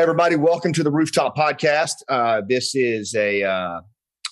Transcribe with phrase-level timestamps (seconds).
[0.00, 0.36] Everybody!
[0.36, 1.96] Welcome to the Rooftop Podcast.
[2.08, 3.82] Uh, this is a uh,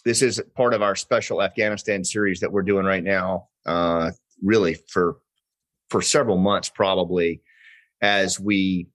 [0.03, 3.49] this is part of our special Afghanistan series that we're doing right now.
[3.67, 4.13] Uh,
[4.43, 5.19] really for
[5.91, 7.43] for several months, probably,
[8.01, 8.87] as we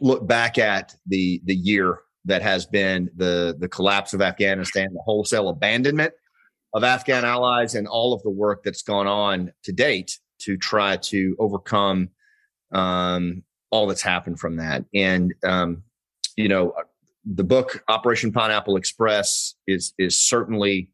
[0.00, 5.02] look back at the the year that has been the the collapse of Afghanistan, the
[5.04, 6.12] wholesale abandonment
[6.74, 10.96] of Afghan allies, and all of the work that's gone on to date to try
[10.96, 12.08] to overcome
[12.72, 14.84] um, all that's happened from that.
[14.94, 15.82] And um,
[16.36, 16.74] you know,
[17.24, 20.90] the book Operation Pineapple Express is is certainly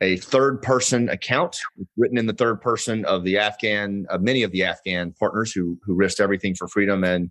[0.00, 1.58] a third person account
[1.96, 5.78] written in the third person of the Afghan, of many of the Afghan partners who
[5.84, 7.30] who risked everything for freedom and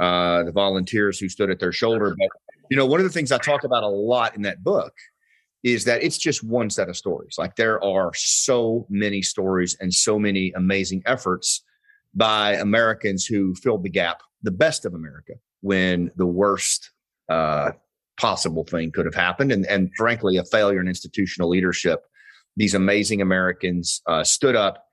[0.00, 2.14] uh, the volunteers who stood at their shoulder.
[2.18, 2.28] But
[2.70, 4.94] you know, one of the things I talk about a lot in that book
[5.62, 7.36] is that it's just one set of stories.
[7.38, 11.62] Like there are so many stories and so many amazing efforts
[12.14, 16.90] by Americans who filled the gap, the best of America, when the worst
[17.28, 17.72] uh,
[18.20, 19.52] possible thing could have happened.
[19.52, 22.04] And, and frankly, a failure in institutional leadership.
[22.56, 24.84] These amazing Americans uh, stood up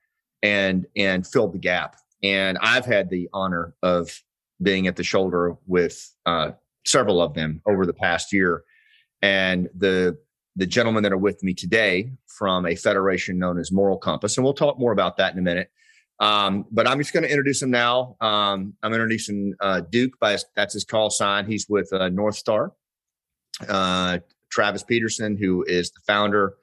[0.42, 1.98] and and filled the gap.
[2.24, 4.22] And I've had the honor of
[4.62, 6.52] being at the shoulder with uh,
[6.86, 8.64] several of them over the past year.
[9.22, 10.18] And the
[10.56, 14.44] the gentlemen that are with me today from a federation known as Moral Compass, and
[14.44, 15.70] we'll talk more about that in a minute.
[16.20, 18.18] Um, but I'm just going to introduce him now.
[18.20, 21.46] Um, I'm introducing uh, Duke by his, that's his call sign.
[21.46, 22.74] He's with uh, North Star.
[23.68, 26.56] Uh, Travis Peterson, who is the founder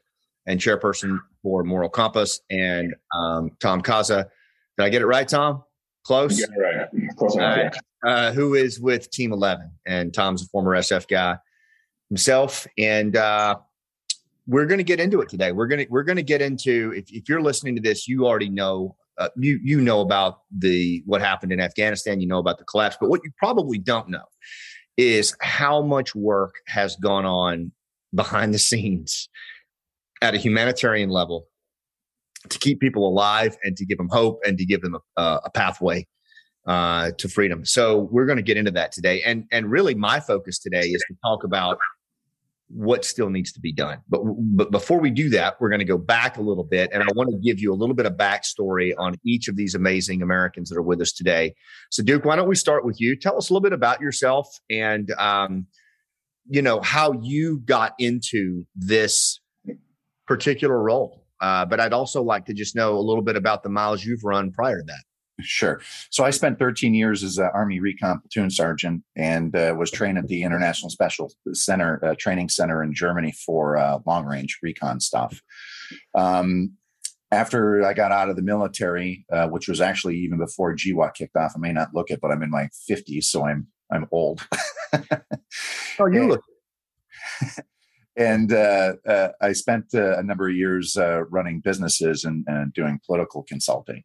[0.46, 4.26] and chairperson for Moral Compass, and um, Tom Kasza.
[4.76, 5.62] Did I get it right, Tom?
[6.04, 6.38] Close.
[6.38, 6.88] Yeah, right.
[7.16, 7.74] Close enough.
[8.04, 11.38] Uh, who is with Team Eleven, and Tom's a former SF guy
[12.08, 13.56] himself, and uh,
[14.46, 15.52] we're going to get into it today.
[15.52, 18.26] We're going to we're going to get into if, if you're listening to this, you
[18.26, 22.58] already know uh, you you know about the what happened in Afghanistan, you know about
[22.58, 24.24] the collapse, but what you probably don't know
[24.96, 27.72] is how much work has gone on
[28.14, 29.28] behind the scenes
[30.22, 31.46] at a humanitarian level
[32.48, 35.50] to keep people alive and to give them hope and to give them a, a
[35.50, 36.06] pathway
[36.66, 37.64] uh, to freedom.
[37.64, 41.04] So we're going to get into that today, and and really my focus today is
[41.08, 41.78] to talk about
[42.68, 43.98] what still needs to be done.
[44.08, 47.02] But but before we do that, we're going to go back a little bit, and
[47.02, 50.22] I want to give you a little bit of backstory on each of these amazing
[50.22, 51.54] Americans that are with us today.
[51.90, 53.16] So, Duke, why don't we start with you?
[53.16, 55.66] Tell us a little bit about yourself and um,
[56.48, 59.40] you know how you got into this
[60.26, 61.24] particular role.
[61.40, 64.24] Uh, but I'd also like to just know a little bit about the miles you've
[64.24, 65.04] run prior to that.
[65.40, 65.80] Sure.
[66.10, 70.16] So I spent 13 years as an Army Recon platoon sergeant and uh, was trained
[70.16, 74.98] at the International Special Center uh, Training Center in Germany for uh, long range recon
[74.98, 75.42] stuff.
[76.14, 76.72] Um,
[77.32, 81.36] after I got out of the military, uh, which was actually even before GWOT kicked
[81.36, 84.46] off, I may not look it, but I'm in my 50s, so I'm I'm old.
[85.98, 86.42] oh, you look.
[88.16, 92.72] and uh, uh, I spent uh, a number of years uh, running businesses and, and,
[92.72, 94.02] doing political consulting.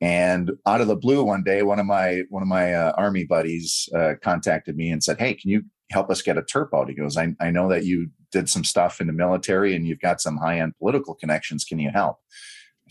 [0.00, 3.24] And out of the blue, one day, one of my one of my uh, army
[3.24, 6.88] buddies uh, contacted me and said, "Hey, can you help us get a terp out?"
[6.88, 10.00] He goes, I, "I know that you did some stuff in the military and you've
[10.00, 11.64] got some high end political connections.
[11.64, 12.16] Can you help?"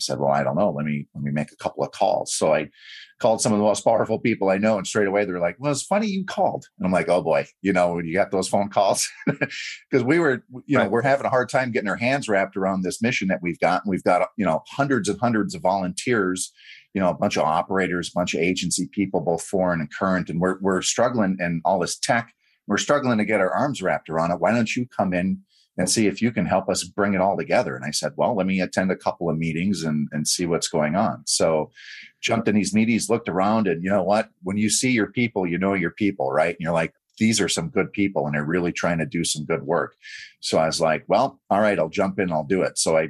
[0.00, 0.70] said, "Well, I don't know.
[0.70, 2.70] Let me let me make a couple of calls." So I
[3.18, 5.72] called some of the most powerful people I know, and straight away they're like, "Well,
[5.72, 8.48] it's funny you called." And I'm like, "Oh boy, you know, when you got those
[8.48, 10.90] phone calls because we were, you know, right.
[10.90, 13.84] we're having a hard time getting our hands wrapped around this mission that we've got.
[13.84, 16.52] And we've got, you know, hundreds and hundreds of volunteers."
[16.94, 20.28] You know a bunch of operators a bunch of agency people both foreign and current
[20.28, 22.32] and we're, we're struggling and all this tech
[22.70, 24.38] we're struggling to get our arms wrapped around it.
[24.38, 25.40] Why don't you come in
[25.76, 27.74] and see if you can help us bring it all together?
[27.74, 30.68] And i said well let me attend a couple of meetings and, and see what's
[30.68, 31.24] going on.
[31.26, 31.72] So
[32.20, 34.30] jumped in these meetings looked around and you know what?
[34.44, 36.54] When you see your people you know your people right?
[36.54, 39.44] And you're like these are some good people and they're really trying to do some
[39.44, 39.96] good work.
[40.38, 42.78] So i was like well all right i'll jump in i'll do it.
[42.78, 43.08] So i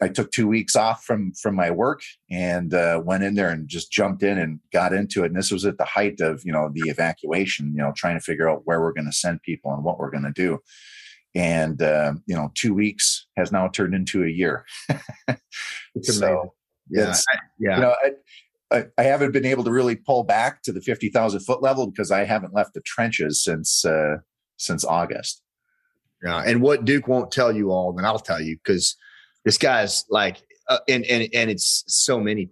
[0.00, 3.68] I took two weeks off from from my work and uh, went in there and
[3.68, 5.26] just jumped in and got into it.
[5.26, 8.24] And this was at the height of you know the evacuation, you know, trying to
[8.24, 10.60] figure out where we're going to send people and what we're going to do.
[11.34, 14.64] And uh, you know, two weeks has now turned into a year.
[16.02, 16.54] so
[16.88, 17.76] yeah, I, yeah.
[17.76, 17.94] You know,
[18.70, 21.86] I, I, haven't been able to really pull back to the fifty thousand foot level
[21.86, 24.18] because I haven't left the trenches since uh,
[24.58, 25.42] since August.
[26.22, 28.96] Yeah, and what Duke won't tell you all, then I'll tell you because
[29.48, 32.50] this guy's like, uh, and and and it's so many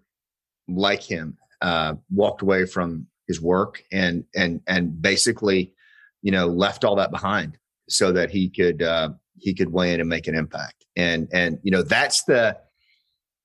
[0.67, 5.75] like him uh, walked away from his work and and and basically,
[6.23, 7.59] you know, left all that behind
[7.91, 10.87] so that he could uh, he could weigh in and make an impact.
[10.97, 12.57] And and you know that's the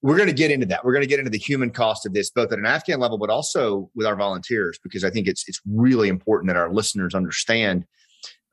[0.01, 0.85] we're going to get into that.
[0.85, 3.17] We're going to get into the human cost of this, both at an Afghan level,
[3.17, 7.13] but also with our volunteers, because I think it's it's really important that our listeners
[7.13, 7.83] understand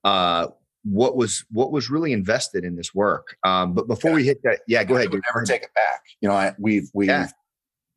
[0.03, 0.49] uh,
[0.85, 3.37] what was what was really invested in this work.
[3.45, 4.17] Um, but before yeah.
[4.17, 5.11] we hit that, yeah, go ahead.
[5.13, 6.03] Never take it back.
[6.21, 7.09] You know, I, we've we've.
[7.09, 7.29] Yeah.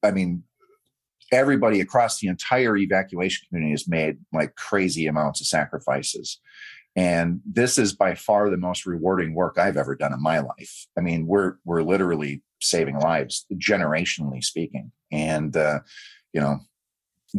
[0.04, 0.44] I mean,
[1.32, 6.40] everybody across the entire evacuation community has made like crazy amounts of sacrifices.
[6.96, 10.88] And this is by far the most rewarding work I've ever done in my life.
[10.98, 14.92] I mean, we're we're literally saving lives, generationally speaking.
[15.12, 15.80] And uh,
[16.34, 16.60] you know,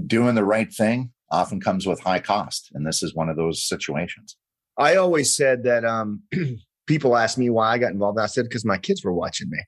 [0.07, 2.71] doing the right thing often comes with high cost.
[2.75, 4.37] And this is one of those situations.
[4.83, 6.23] I always said that um,
[6.87, 8.19] people ask me why I got involved.
[8.19, 9.59] I said because my kids were watching me.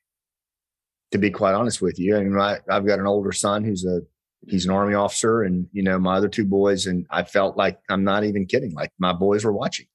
[1.12, 4.00] To be quite honest with you, and I, I've got an older son who's a
[4.48, 7.78] he's an army officer and you know my other two boys and i felt like
[7.88, 9.86] i'm not even kidding like my boys were watching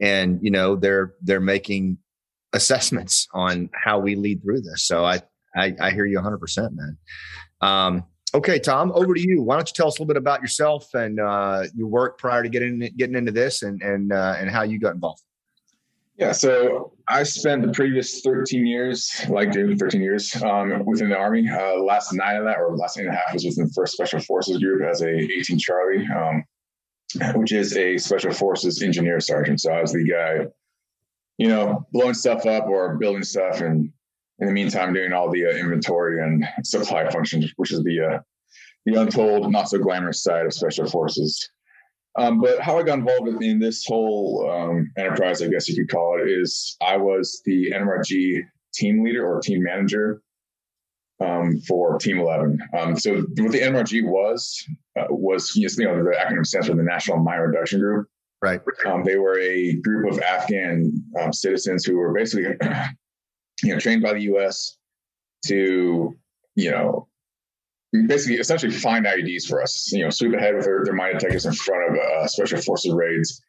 [0.00, 1.98] and you know they're they're making
[2.52, 5.20] assessments on how we lead through this so i
[5.54, 6.98] i, I hear you 100% man
[7.60, 8.04] um,
[8.34, 10.92] okay tom over to you why don't you tell us a little bit about yourself
[10.94, 14.62] and uh, your work prior to getting getting into this and and uh, and how
[14.62, 15.22] you got involved
[16.18, 21.16] yeah, so I spent the previous 13 years, like David, 13 years um, within the
[21.16, 21.48] Army.
[21.48, 23.88] Uh, last nine of that, or last eight and a half, was within the 1st
[23.90, 26.44] Special Forces Group as a 18 Charlie, um,
[27.36, 29.60] which is a Special Forces engineer sergeant.
[29.60, 30.46] So I was the guy,
[31.38, 33.92] you know, blowing stuff up or building stuff, and
[34.40, 38.18] in the meantime, doing all the uh, inventory and supply functions, which is the uh,
[38.86, 41.50] the untold, not so glamorous side of Special Forces.
[42.16, 45.90] Um, but how I got involved in this whole um, enterprise, I guess you could
[45.90, 48.42] call it, is I was the NMRG
[48.74, 50.22] team leader or team manager
[51.20, 52.58] um, for Team 11.
[52.78, 54.64] Um, so what the NMRG was
[54.98, 58.08] uh, was you know the acronym stands for the National Mine Reduction Group.
[58.40, 58.60] Right.
[58.86, 62.54] Um, they were a group of Afghan um, citizens who were basically
[63.62, 64.76] you know trained by the U.S.
[65.46, 66.16] to
[66.54, 67.08] you know
[68.06, 69.90] basically essentially find IEDs for us.
[69.92, 72.92] You know, sweep ahead with their, their mine detectors in front of uh, special forces
[72.92, 73.42] raids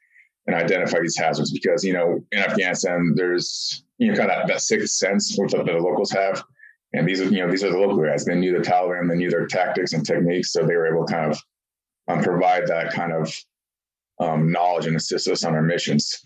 [0.48, 4.62] and identify these hazards because you know in Afghanistan there's you know kind of that,
[4.62, 6.44] sixth sense that the locals have,
[6.94, 8.26] and these are you know these are the local guys.
[8.26, 11.14] They knew the Taliban, they knew their tactics and techniques, so they were able to
[11.14, 11.40] kind of
[12.08, 13.34] um, provide that kind of
[14.20, 16.22] um, knowledge and assist us on our missions.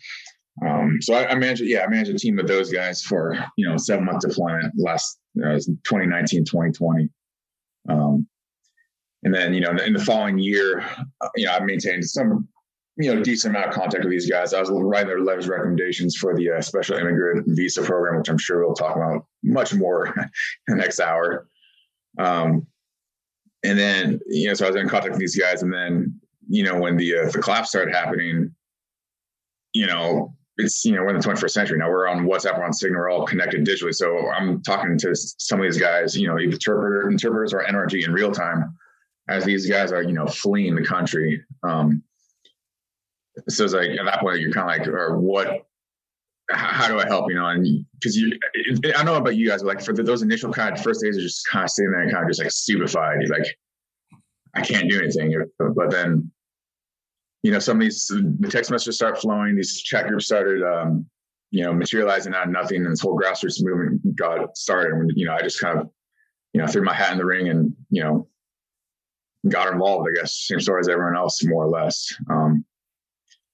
[0.61, 3.67] Um, so I, I managed, yeah, I managed a team of those guys for you
[3.67, 7.09] know seven month deployment last uh, 2019, 2020.
[7.89, 8.27] Um,
[9.23, 10.81] and then, you know, in the following year,
[11.21, 12.47] uh, you know, I maintained some,
[12.97, 14.53] you know, decent amount of contact with these guys.
[14.53, 18.37] I was writing their letters recommendations for the uh, special immigrant visa program, which I'm
[18.37, 20.23] sure we'll talk about much more in
[20.67, 21.47] the next hour.
[22.19, 22.67] Um,
[23.63, 26.19] and then, you know, so I was in contact with these guys, and then,
[26.49, 28.53] you know, when the uh, the collapse started happening,
[29.71, 31.89] you know, it's you know we're in the 21st century now.
[31.89, 33.93] We're on WhatsApp, we're on Signal, we're all connected digitally.
[33.93, 38.13] So I'm talking to some of these guys, you know, interpreter, interpreters or NRG in
[38.13, 38.75] real time,
[39.29, 41.43] as these guys are you know fleeing the country.
[41.63, 42.03] Um,
[43.49, 45.65] so it's like at that point you're kind of like, or what?
[46.51, 47.29] How do I help?
[47.29, 48.37] You know, and because you,
[48.83, 51.17] I don't know about you guys, but like for those initial kind of first days
[51.17, 53.21] are just kind of sitting there and kind of just like stupefied.
[53.21, 53.57] You're like,
[54.53, 55.33] I can't do anything.
[55.57, 56.31] But then
[57.43, 59.55] you know, some of these the text messages start flowing.
[59.55, 61.05] These chat groups started, um,
[61.51, 64.93] you know, materializing out of nothing, and this whole grassroots movement got started.
[64.93, 65.89] And you know, I just kind of,
[66.53, 68.27] you know, threw my hat in the ring and you know,
[69.49, 70.09] got involved.
[70.09, 72.11] I guess same story as everyone else, more or less.
[72.29, 72.65] Um,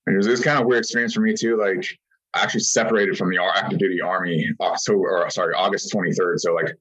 [0.08, 1.58] it was, it was kind of weird experience for me too.
[1.58, 1.86] Like,
[2.34, 6.40] I actually separated from the active duty army October, or sorry, August twenty third.
[6.40, 6.76] So like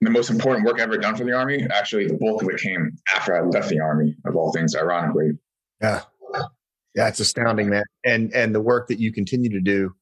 [0.00, 2.58] the most important work I've ever done for the army, actually, the bulk of it
[2.58, 5.32] came after I left the army, of all things, ironically.
[5.80, 6.02] Yeah.
[6.94, 7.84] Yeah, it's astounding, man.
[8.04, 9.94] And and the work that you continue to do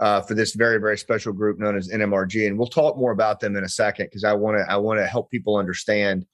[0.00, 3.40] uh, for this very very special group known as NMRG, and we'll talk more about
[3.40, 6.26] them in a second because I want to I want to help people understand.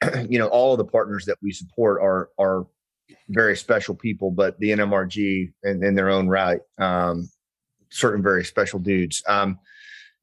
[0.28, 2.66] you know, all of the partners that we support are are
[3.28, 7.30] very special people, but the NMRG in, in their own right, um,
[7.90, 9.22] certain very special dudes.
[9.26, 9.58] Um,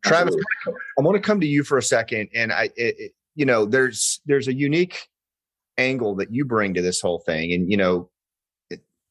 [0.03, 0.35] Travis,
[0.67, 3.65] I want to come to you for a second, and I, it, it, you know,
[3.65, 5.07] there's there's a unique
[5.77, 7.53] angle that you bring to this whole thing.
[7.53, 8.09] And, you know,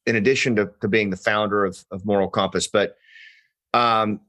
[0.07, 2.97] in addition to, to being the founder of, of Moral Compass, but
[3.73, 4.21] um,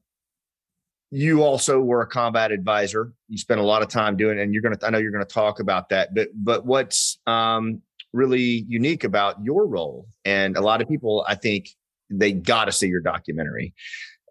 [1.12, 3.14] you also were a combat advisor.
[3.28, 5.26] You spent a lot of time doing, and you're going to, I know you're going
[5.26, 7.82] to talk about that, but, but what's um,
[8.14, 11.70] really unique about your role, and a lot of people, I think
[12.10, 13.74] they got to see your documentary,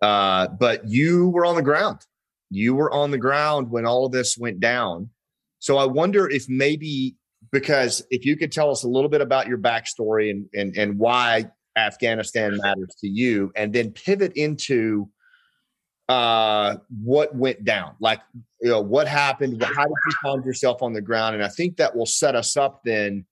[0.02, 2.00] uh, but you were on the ground.
[2.50, 5.10] You were on the ground when all of this went down.
[5.58, 7.16] So I wonder if maybe
[7.54, 10.98] because if you could tell us a little bit about your backstory and, and, and
[10.98, 15.08] why Afghanistan matters to you, and then pivot into
[16.08, 18.20] uh, what went down, like
[18.60, 21.76] you know what happened, how did you find yourself on the ground, and I think
[21.76, 23.24] that will set us up then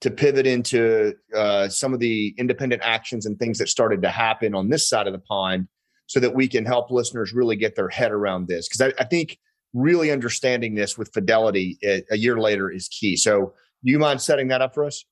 [0.00, 4.56] to pivot into uh, some of the independent actions and things that started to happen
[4.56, 5.68] on this side of the pond,
[6.06, 8.68] so that we can help listeners really get their head around this.
[8.68, 9.38] Because I, I, think
[9.72, 13.16] really understanding this with fidelity a, a year later is key.
[13.16, 13.54] So,
[13.84, 15.04] do you mind setting that up for us?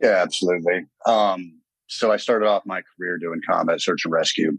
[0.00, 0.86] Yeah, absolutely.
[1.06, 4.58] Um, so I started off my career doing combat search and rescue,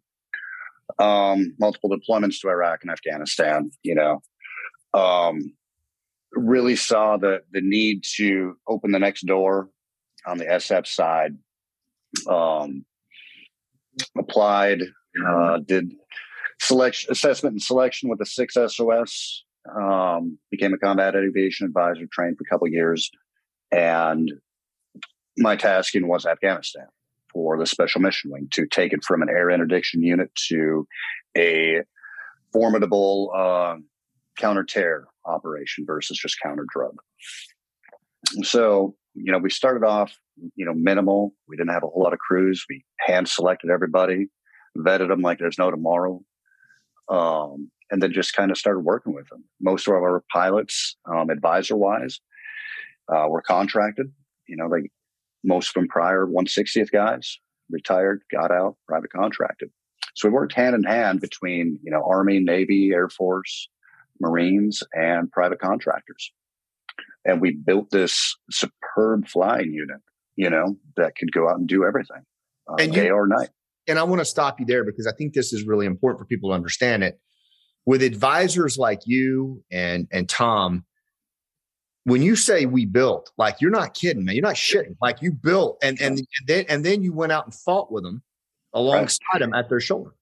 [0.99, 3.71] um, multiple deployments to Iraq and Afghanistan.
[3.83, 4.21] You know,
[4.93, 5.53] um,
[6.33, 9.69] really saw the the need to open the next door
[10.25, 11.37] on the SF side.
[12.29, 12.85] Um,
[14.17, 14.81] applied,
[15.27, 15.93] uh, did
[16.59, 19.43] selection assessment and selection with the six SOS.
[19.75, 23.11] Um, became a combat aviation advisor, trained for a couple years,
[23.71, 24.31] and
[25.37, 26.87] my tasking was Afghanistan
[27.33, 30.85] for the special mission wing to take it from an air interdiction unit to
[31.37, 31.81] a
[32.51, 33.75] formidable uh,
[34.37, 36.95] counter terror operation versus just counter drug.
[38.43, 40.17] So, you know, we started off,
[40.55, 41.33] you know, minimal.
[41.47, 42.65] We didn't have a whole lot of crews.
[42.69, 44.27] We hand selected everybody,
[44.77, 46.21] vetted them like there's no tomorrow.
[47.09, 49.43] Um, and then just kind of started working with them.
[49.59, 52.21] Most of our pilots, um, advisor wise,
[53.13, 54.11] uh, were contracted.
[54.47, 54.89] You know, they
[55.43, 57.37] most of them prior 160th guys
[57.69, 59.69] retired, got out, private contracted.
[60.15, 63.69] So we worked hand in hand between, you know, Army, Navy, Air Force,
[64.19, 66.31] Marines, and private contractors.
[67.25, 70.01] And we built this superb flying unit,
[70.35, 72.23] you know, that could go out and do everything
[72.69, 73.49] uh, and day or night.
[73.87, 76.25] And I want to stop you there because I think this is really important for
[76.25, 77.19] people to understand it.
[77.85, 80.85] With advisors like you and and Tom,
[82.03, 84.35] when you say we built, like you're not kidding, man.
[84.35, 84.95] You're not shitting.
[85.01, 88.03] Like you built, and and, and then and then you went out and fought with
[88.03, 88.23] them
[88.73, 89.39] alongside right.
[89.39, 90.13] them at their shoulder.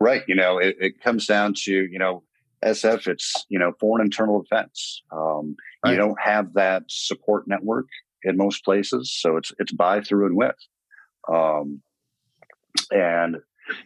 [0.00, 0.22] Right.
[0.26, 2.22] You know, it, it, comes down to you know
[2.64, 3.06] SF.
[3.06, 5.02] It's you know foreign internal defense.
[5.12, 5.92] Um, right.
[5.92, 7.86] You don't have that support network
[8.22, 10.56] in most places, so it's it's by through and with.
[11.28, 11.82] Um,
[12.90, 13.36] and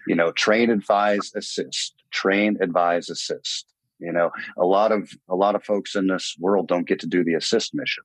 [0.07, 1.95] you know, train, advise, assist.
[2.11, 3.67] Train, advise, assist.
[4.01, 7.07] You know, a lot of a lot of folks in this world don't get to
[7.07, 8.05] do the assist mission.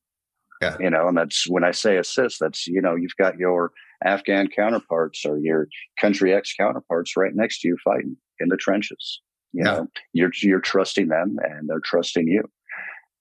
[0.62, 0.78] Yeah.
[0.80, 3.72] You know, and that's when I say assist, that's you know, you've got your
[4.04, 5.68] Afghan counterparts or your
[6.00, 9.22] country X counterparts right next to you fighting in the trenches.
[9.54, 9.72] You yeah.
[9.72, 12.44] know, you're you're trusting them and they're trusting you.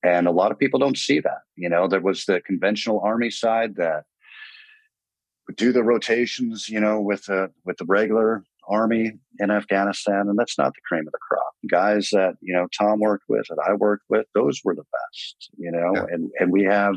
[0.03, 1.41] And a lot of people don't see that.
[1.57, 4.05] You know, there was the conventional army side that
[5.57, 10.59] do the rotations, you know, with the with the regular army in Afghanistan, and that's
[10.59, 11.53] not the cream of the crop.
[11.69, 15.51] Guys that you know Tom worked with, that I worked with, those were the best.
[15.57, 16.05] You know, yeah.
[16.11, 16.97] and and we have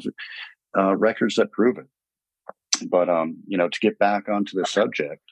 [0.77, 1.88] uh, records that prove it.
[2.89, 5.24] But um, you know, to get back onto the subject,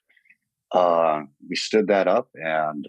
[0.71, 2.87] uh, we stood that up, and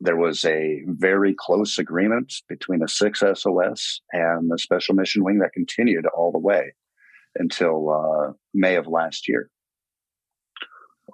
[0.00, 5.38] there was a very close agreement between the six SOS and the Special Mission Wing
[5.38, 6.74] that continued all the way
[7.36, 9.50] until uh, May of last year.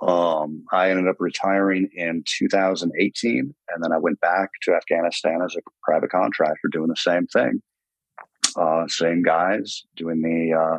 [0.03, 5.55] Um, I ended up retiring in 2018, and then I went back to Afghanistan as
[5.57, 7.61] a private contractor doing the same thing.
[8.57, 10.79] Uh, same guys doing the uh,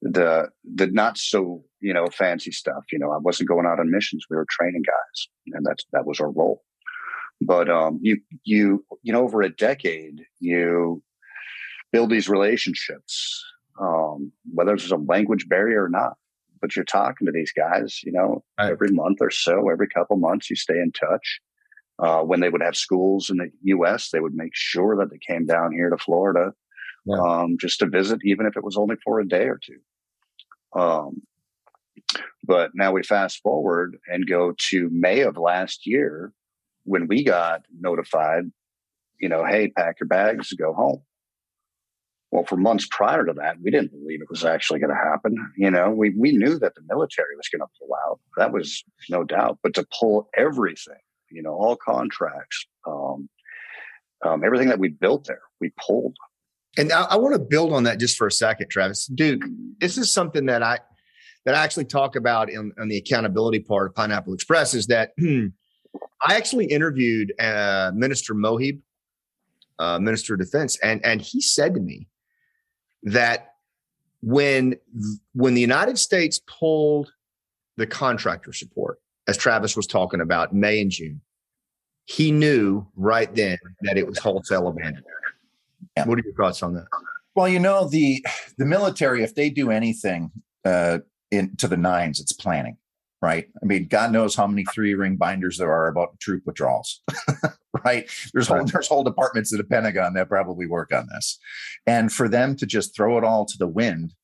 [0.00, 2.84] the the not so you know fancy stuff.
[2.90, 4.24] You know, I wasn't going out on missions.
[4.30, 6.62] We were training guys, and that's that was our role.
[7.40, 11.02] But um, you you you know, over a decade, you
[11.92, 13.44] build these relationships,
[13.80, 16.14] um, whether there's a language barrier or not
[16.60, 18.70] but you're talking to these guys, you know, right.
[18.70, 21.40] every month or so, every couple months, you stay in touch.
[21.98, 25.18] Uh, when they would have schools in the U.S., they would make sure that they
[25.18, 26.52] came down here to Florida
[27.06, 27.18] yeah.
[27.18, 29.78] um, just to visit, even if it was only for a day or two.
[30.78, 31.22] Um,
[32.44, 36.32] but now we fast forward and go to May of last year
[36.84, 38.44] when we got notified,
[39.18, 41.02] you know, hey, pack your bags, go home.
[42.32, 45.36] Well, for months prior to that, we didn't believe it was actually going to happen.
[45.56, 48.18] You know, we, we knew that the military was going to pull out.
[48.36, 49.58] That was no doubt.
[49.62, 50.98] But to pull everything,
[51.30, 53.28] you know, all contracts, um,
[54.24, 56.16] um, everything that we built there, we pulled.
[56.76, 59.06] And I, I want to build on that just for a second, Travis.
[59.06, 59.42] Duke,
[59.80, 60.80] this is something that I
[61.44, 65.12] that I actually talk about in, in the accountability part of Pineapple Express is that
[65.20, 68.80] I actually interviewed uh, Minister Mohib,
[69.78, 72.08] uh, Minister of Defense, and and he said to me,
[73.02, 73.54] that
[74.22, 74.76] when
[75.34, 77.12] when the United States pulled
[77.76, 78.98] the contractor support,
[79.28, 81.20] as Travis was talking about, May and June,
[82.06, 85.06] he knew right then that it was wholesale abandonment.
[85.96, 86.06] Yeah.
[86.06, 86.86] What are your thoughts on that?
[87.34, 88.24] Well, you know the
[88.58, 90.30] the military, if they do anything
[90.64, 90.98] uh,
[91.30, 92.78] into the nines, it's planning.
[93.22, 93.48] right?
[93.62, 97.02] I mean, God knows how many three ring binders there are about troop withdrawals,
[97.84, 98.08] right?
[98.32, 101.38] There's whole there's whole departments at the Pentagon that probably work on this,
[101.86, 104.14] and for them to just throw it all to the wind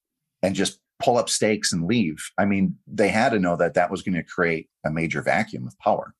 [0.43, 2.31] and just pull up stakes and leave.
[2.39, 5.67] I mean, they had to know that that was going to create a major vacuum
[5.67, 6.15] of power,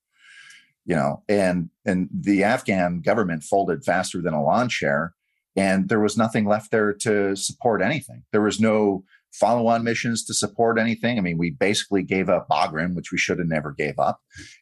[0.85, 1.23] you know.
[1.29, 5.15] And and the Afghan government folded faster than a lawn chair,
[5.57, 8.25] and there was nothing left there to support anything.
[8.33, 11.19] There was no follow on missions to support anything.
[11.19, 14.21] I mean, we basically gave up Bagram, which we should have never gave up.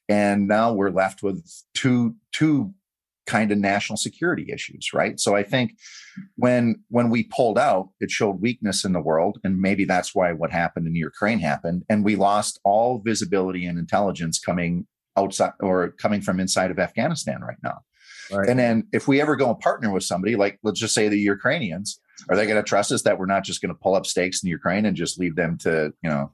[0.08, 2.72] And now we're left with two, two
[3.26, 5.20] kind of national security issues, right?
[5.20, 5.76] So I think
[6.36, 10.32] when when we pulled out, it showed weakness in the world, and maybe that's why
[10.32, 14.86] what happened in Ukraine happened, and we lost all visibility and intelligence coming
[15.16, 17.78] outside or coming from inside of Afghanistan right now.
[18.32, 18.48] Right.
[18.48, 21.18] And then if we ever go and partner with somebody, like let's just say the
[21.18, 24.06] Ukrainians, are they going to trust us that we're not just going to pull up
[24.06, 26.32] stakes in Ukraine and just leave them to, you know,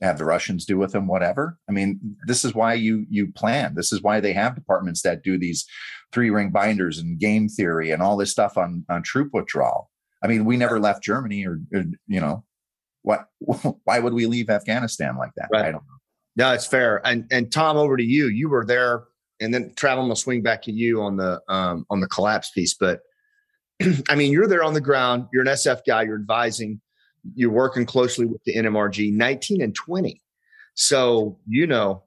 [0.00, 1.58] have the Russians do with them whatever?
[1.68, 3.74] I mean, this is why you you plan.
[3.74, 5.66] This is why they have departments that do these
[6.12, 9.90] three ring binders and game theory and all this stuff on on troop withdrawal.
[10.22, 12.44] I mean, we never left Germany or, or you know,
[13.02, 13.26] what
[13.84, 15.48] why would we leave Afghanistan like that?
[15.52, 15.66] Right.
[15.66, 15.98] I don't know.
[16.36, 17.00] No, it's fair.
[17.06, 18.28] And and Tom, over to you.
[18.28, 19.04] You were there,
[19.40, 22.74] and then travel will swing back to you on the um, on the collapse piece.
[22.74, 23.00] But
[24.08, 25.26] I mean, you're there on the ground.
[25.32, 26.02] You're an SF guy.
[26.02, 26.80] You're advising.
[27.34, 30.20] You're working closely with the NMRG, 19 and 20.
[30.74, 32.04] So you know,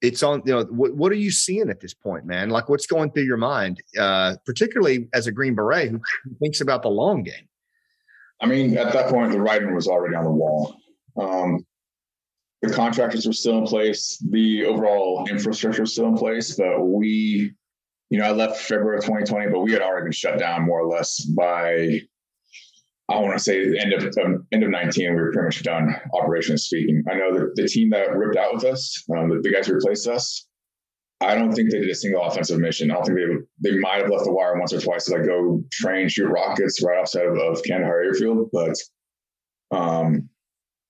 [0.00, 0.42] it's on.
[0.44, 2.50] You know, what, what are you seeing at this point, man?
[2.50, 6.00] Like, what's going through your mind, uh, particularly as a Green Beret who
[6.40, 7.48] thinks about the long game?
[8.40, 10.76] I mean, at that point, the writing was already on the wall.
[11.18, 11.64] Um,
[12.62, 14.22] the contractors were still in place.
[14.30, 17.54] The overall infrastructure was still in place, but we
[18.10, 20.80] you know, I left February of 2020, but we had already been shut down more
[20.80, 22.00] or less by,
[23.08, 25.10] I want to say the end of um, end of 19.
[25.10, 27.02] We were pretty much done, operationally speaking.
[27.10, 29.74] I know that the team that ripped out with us, um, the, the, guys who
[29.74, 30.46] replaced us,
[31.20, 32.90] I don't think they did a single offensive mission.
[32.90, 35.26] I don't think they they might have left the wire once or twice to like
[35.26, 38.76] go train, shoot rockets right outside of, of Kandahar Airfield, but
[39.70, 40.28] um,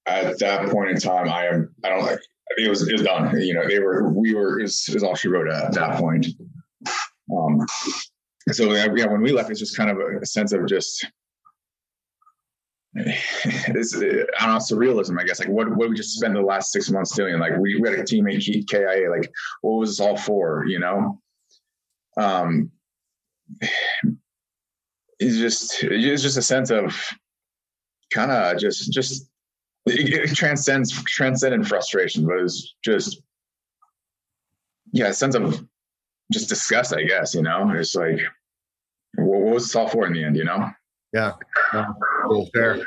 [0.06, 2.20] at that point in time, I am I don't like
[2.56, 3.38] it was it was done.
[3.40, 6.26] You know, they were we were is is all she wrote at that point.
[7.34, 7.66] Um,
[8.52, 11.06] so yeah, when we left, it's just kind of a, a sense of just
[12.98, 15.20] it's I don't know surrealism.
[15.20, 17.38] I guess like what what we just spend the last six months doing?
[17.38, 19.10] Like we, we had a teammate KIA.
[19.10, 20.64] Like what was this all for?
[20.66, 21.20] You know,
[22.16, 22.70] um,
[25.18, 26.96] it's just it's just a sense of
[28.10, 29.28] kind of just just
[29.84, 33.20] it, it transcends transcendent frustration, but it's just
[34.92, 35.66] yeah, a sense of
[36.32, 38.20] just discuss, I guess, you know, it's like,
[39.16, 40.68] what, what was this all for in the end, you know?
[41.12, 41.32] Yeah.
[42.24, 42.48] cool.
[42.54, 42.84] Fair.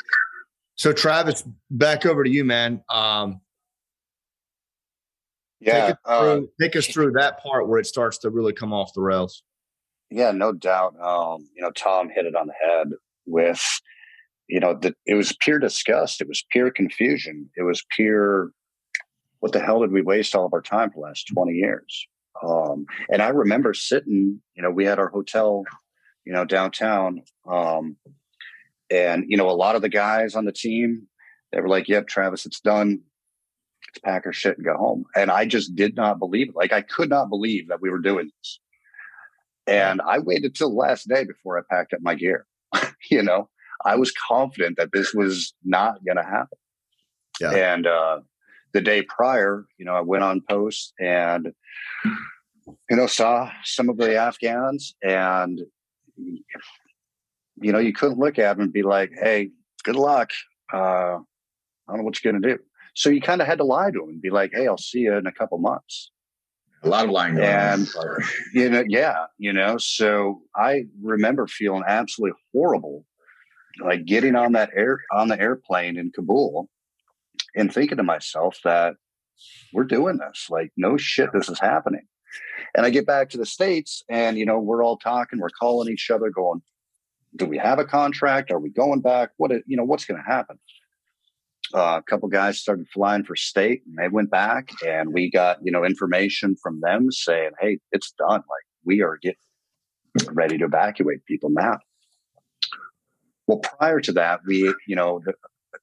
[0.76, 2.84] So Travis, back over to you, man.
[2.90, 3.42] Um,
[5.60, 5.88] yeah.
[5.88, 8.74] Take us, through, uh, take us through that part where it starts to really come
[8.74, 9.44] off the rails.
[10.10, 10.96] Yeah, no doubt.
[11.00, 12.88] Um, you know, Tom hit it on the head
[13.26, 13.64] with,
[14.48, 16.22] you know, that it was pure disgust.
[16.22, 17.50] It was pure confusion.
[17.56, 18.52] It was pure,
[19.40, 22.08] what the hell did we waste all of our time for the last 20 years?
[22.44, 25.64] Um, and I remember sitting, you know, we had our hotel,
[26.26, 27.24] you know, downtown.
[27.48, 27.98] Um,
[28.90, 31.08] and, you know, a lot of the guys on the team,
[31.52, 33.02] they were like, yep, Travis, it's done.
[33.88, 35.06] Let's pack our shit and go home.
[35.16, 36.56] And I just did not believe it.
[36.56, 38.60] Like, I could not believe that we were doing this.
[39.68, 42.46] And I waited till the last day before I packed up my gear.
[43.12, 43.50] you know,
[43.86, 46.58] I was confident that this was not going to happen.
[47.40, 47.74] Yeah.
[47.74, 48.20] And, uh,
[48.72, 51.54] the day prior, you know, I went on post and,
[52.90, 55.62] you know, saw some of the Afghans and,
[56.18, 59.52] you know, you couldn't look at them and be like, hey,
[59.84, 60.32] good luck.
[60.74, 61.20] Uh, I
[61.88, 62.60] don't know what you're going to do.
[62.96, 65.00] So you kind of had to lie to them and be like, hey, I'll see
[65.00, 66.12] you in a couple months.
[66.84, 67.88] A lot of lying and.
[68.54, 73.06] You know, yeah, you know, so I remember feeling absolutely horrible,
[73.84, 76.70] like getting on that air on the airplane in Kabul
[77.56, 78.96] and thinking to myself that
[79.74, 80.48] we're doing this.
[80.50, 82.08] Like, no shit, this is happening.
[82.76, 85.92] And I get back to the States and, you know, we're all talking, we're calling
[85.92, 86.62] each other, going,
[87.36, 88.52] do we have a contract?
[88.52, 89.32] Are we going back?
[89.38, 90.60] What, you know, what's going to happen?
[91.74, 95.58] Uh, a couple guys started flying for state and they went back and we got,
[95.64, 98.40] you know, information from them saying, Hey, it's done.
[98.40, 99.36] Like we are getting
[100.32, 101.78] ready to evacuate people now.
[103.46, 105.34] Well, prior to that, we, you know, the,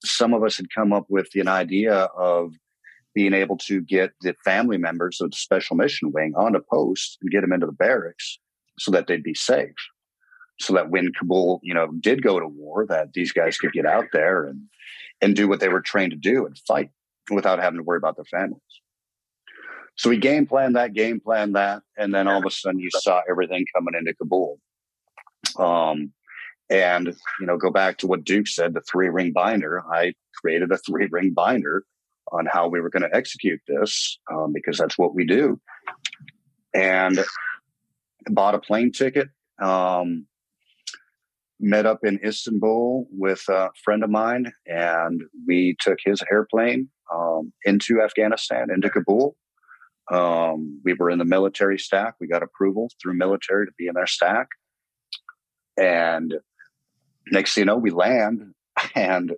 [0.05, 2.53] some of us had come up with an idea of
[3.17, 7.31] being able to get the family members of the special mission wing onto post and
[7.31, 8.39] get them into the barracks
[8.79, 9.75] so that they'd be safe.
[10.61, 13.87] So that when Kabul, you know, did go to war, that these guys could get
[13.87, 14.61] out there and
[15.23, 16.91] and do what they were trained to do and fight.
[17.31, 18.61] without having to worry about their families.
[19.97, 22.91] So we game plan that, game plan that, and then all of a sudden you
[22.91, 24.61] saw everything coming into Kabul.
[25.59, 26.13] Um,
[26.69, 29.83] and you know, go back to what Duke said, the three ring binder.
[29.91, 31.83] I created a three ring binder
[32.33, 35.61] on how we were going to execute this um, because that's what we do.
[36.75, 37.25] And
[38.29, 39.29] bought a plane ticket.
[39.63, 40.27] Um,
[41.59, 47.53] met up in Istanbul with a friend of mine, and we took his airplane um,
[47.65, 49.37] into Afghanistan, into Kabul.
[50.11, 52.15] Um, we were in the military stack.
[52.21, 54.49] We got approval through military to be in their stack.
[55.77, 56.35] And
[57.31, 58.53] next thing you know, we land.
[58.95, 59.33] And,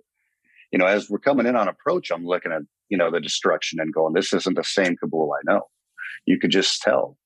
[0.69, 3.79] you know, as we're coming in on approach, I'm looking at, you know, the destruction
[3.79, 5.67] and going, this isn't the same Kabul I know.
[6.25, 7.17] You could just tell.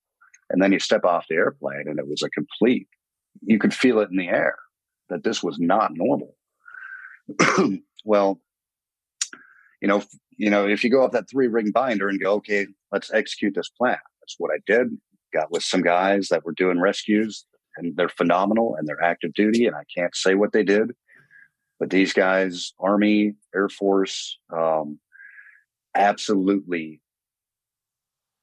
[0.49, 2.88] And then you step off the airplane and it was a complete,
[3.41, 4.56] you could feel it in the air
[5.10, 6.36] that this was not normal.
[8.06, 8.39] well,
[9.82, 10.04] you know,
[10.38, 13.56] you know, if you go up that three ring binder and go, okay, let's execute
[13.56, 13.97] this plan.
[14.21, 14.97] That's what I did.
[15.34, 17.45] Got with some guys that were doing rescues
[17.78, 19.65] and they're phenomenal and they're active duty.
[19.65, 20.91] And I can't say what they did,
[21.80, 24.99] but these guys, Army, Air Force, um,
[25.96, 27.02] absolutely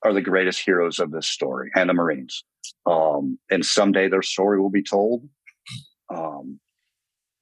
[0.03, 2.45] are the greatest heroes of this story and the Marines.
[2.87, 5.29] Um, and someday their story will be told.
[6.15, 6.59] Um,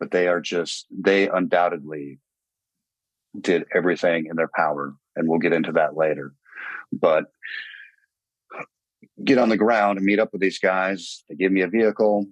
[0.00, 2.18] but they are just, they undoubtedly
[3.40, 4.94] did everything in their power.
[5.16, 6.34] And we'll get into that later.
[6.92, 7.26] But
[9.24, 11.24] get on the ground and meet up with these guys.
[11.28, 12.26] They give me a vehicle.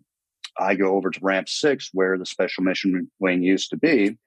[0.58, 4.18] I go over to ramp six where the special mission wing used to be.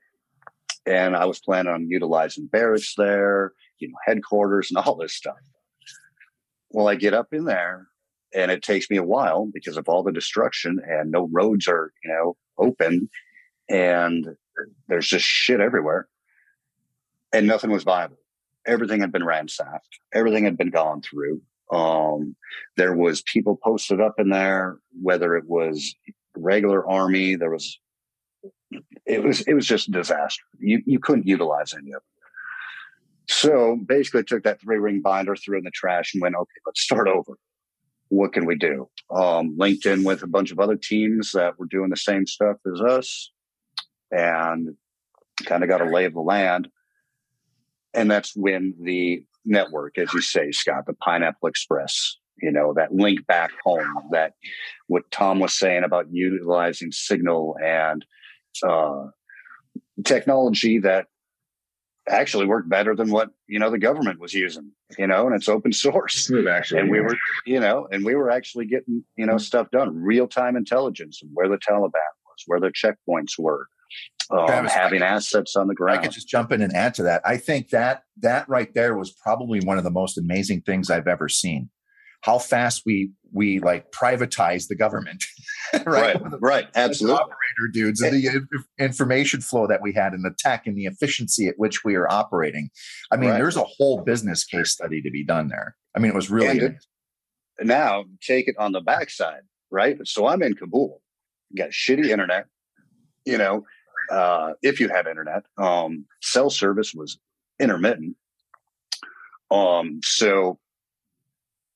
[0.90, 5.38] And I was planning on utilizing barracks there, you know, headquarters and all this stuff.
[6.72, 7.88] Well, I get up in there
[8.34, 11.94] and it takes me a while because of all the destruction and no roads are,
[12.04, 13.08] you know, open
[13.70, 14.28] and
[14.88, 16.08] there's just shit everywhere.
[17.32, 18.18] And nothing was viable.
[18.66, 20.00] Everything had been ransacked.
[20.12, 21.42] Everything had been gone through.
[21.72, 22.36] Um,
[22.78, 25.94] there was people posted up in there, whether it was
[26.36, 27.80] regular army, there was
[29.06, 30.44] it was it was just a disaster.
[30.60, 33.32] You you couldn't utilize any of it.
[33.32, 36.82] So basically took that three ring binder, threw in the trash and went, okay, let's
[36.82, 37.38] start over.
[38.08, 38.90] What can we do?
[39.12, 42.58] Um, linked in with a bunch of other teams that were doing the same stuff
[42.66, 43.32] as us
[44.12, 44.76] and
[45.46, 46.70] kind of got a lay of the land.
[47.94, 52.94] And that's when the network, as you say, Scott, the Pineapple Express, you know, that
[52.94, 54.34] link back home, that
[54.88, 58.04] what Tom was saying about utilizing signal and
[58.64, 59.08] uh,
[60.04, 61.08] technology that
[62.08, 65.50] actually worked better than what you know the government was using you know and it's
[65.50, 66.32] open source.
[66.50, 69.96] Actually and we were you know and we were actually getting you know stuff done.
[69.96, 71.92] Real-time intelligence and where the taliban
[72.26, 73.68] was where the checkpoints were
[74.32, 76.00] um, Travis, having assets on the ground.
[76.00, 77.22] i could just jump in and add to that.
[77.26, 81.08] I think that that right there was probably one of the most amazing things i've
[81.08, 81.70] ever seen
[82.22, 85.24] how fast we we like privatize the government
[85.86, 86.20] right?
[86.20, 86.68] Right, right.
[86.76, 87.22] absolutely.
[87.22, 91.48] operator dudes and the information flow that we had and the tech and the efficiency
[91.48, 92.70] at which we are operating.
[93.12, 93.38] I mean right.
[93.38, 95.76] there's a whole business case study to be done there.
[95.96, 96.86] I mean it was really it,
[97.62, 99.98] now take it on the backside right?
[100.06, 101.02] So i'm in kabul.
[101.56, 102.46] Got shitty internet
[103.26, 103.66] you know
[104.10, 105.44] uh, if you have internet.
[105.58, 107.20] Um, cell service was
[107.60, 108.16] intermittent.
[109.52, 110.60] Um, so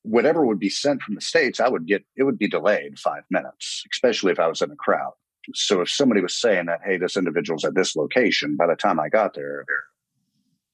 [0.04, 3.24] whatever would be sent from the states, I would get it would be delayed five
[3.30, 5.12] minutes, especially if I was in a crowd.
[5.54, 9.00] So if somebody was saying that, hey, this individual's at this location, by the time
[9.00, 9.64] I got there,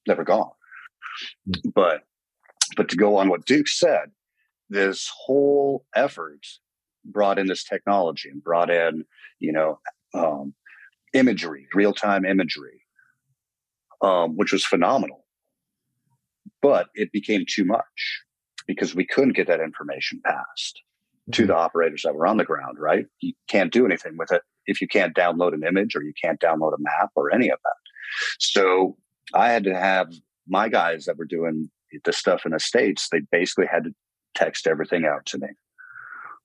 [0.06, 0.50] they were gone.
[1.48, 1.70] Mm-hmm.
[1.74, 2.02] But
[2.76, 4.10] but to go on what Duke said,
[4.68, 6.46] this whole effort
[7.04, 9.04] brought in this technology and brought in,
[9.38, 9.78] you know,
[10.12, 10.54] um,
[11.14, 12.82] imagery, real time imagery,
[14.02, 15.24] um, which was phenomenal.
[16.62, 18.22] But it became too much
[18.66, 20.80] because we couldn't get that information passed
[21.32, 21.62] to the mm-hmm.
[21.62, 23.06] operators that were on the ground, right?
[23.20, 26.40] You can't do anything with it if you can't download an image or you can't
[26.40, 28.38] download a map or any of that.
[28.38, 28.96] So
[29.34, 30.12] I had to have
[30.48, 31.70] my guys that were doing
[32.04, 33.94] the stuff in the States, they basically had to
[34.34, 35.48] text everything out to me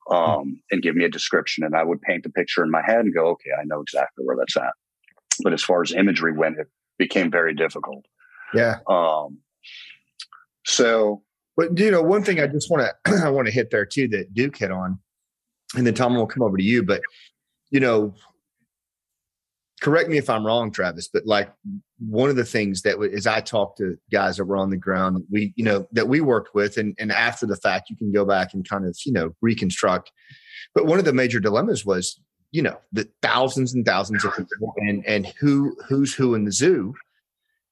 [0.10, 1.64] um, and give me a description.
[1.64, 4.26] And I would paint the picture in my head and go, okay, I know exactly
[4.26, 4.74] where that's at.
[5.44, 8.06] But as far as imagery went, it became very difficult.
[8.54, 8.78] Yeah.
[8.88, 9.40] Um,
[10.66, 11.22] so
[11.58, 14.08] but you know, one thing I just want to I want to hit there too
[14.10, 15.00] that Duke hit on,
[15.76, 16.84] and then Tom will come over to you.
[16.84, 17.02] But
[17.72, 18.16] you know,
[19.82, 21.08] correct me if I'm wrong, Travis.
[21.08, 21.52] But like
[22.00, 25.24] one of the things that as I talk to guys that were on the ground,
[25.32, 28.26] we you know that we worked with, and and after the fact, you can go
[28.26, 30.12] back and kind of you know reconstruct.
[30.74, 32.20] But one of the major dilemmas was
[32.52, 36.52] you know the thousands and thousands of people, and and who who's who in the
[36.52, 36.94] zoo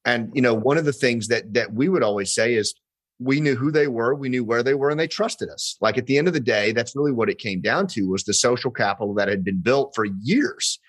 [0.05, 2.73] And you know, one of the things that that we would always say is
[3.23, 5.77] we knew who they were, we knew where they were, and they trusted us.
[5.81, 8.23] Like at the end of the day, that's really what it came down to was
[8.23, 10.79] the social capital that had been built for years.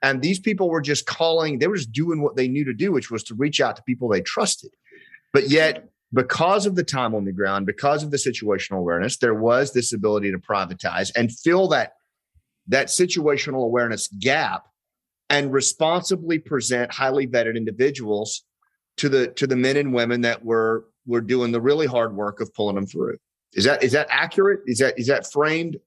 [0.00, 2.92] And these people were just calling, they were just doing what they knew to do,
[2.92, 4.70] which was to reach out to people they trusted.
[5.32, 9.34] But yet, because of the time on the ground, because of the situational awareness, there
[9.34, 11.94] was this ability to privatize and fill that
[12.68, 14.66] that situational awareness gap
[15.30, 18.44] and responsibly present highly vetted individuals
[18.98, 22.40] to the to the men and women that were were doing the really hard work
[22.40, 23.16] of pulling them through.
[23.54, 24.60] Is that is that accurate?
[24.66, 25.78] Is that is that framed?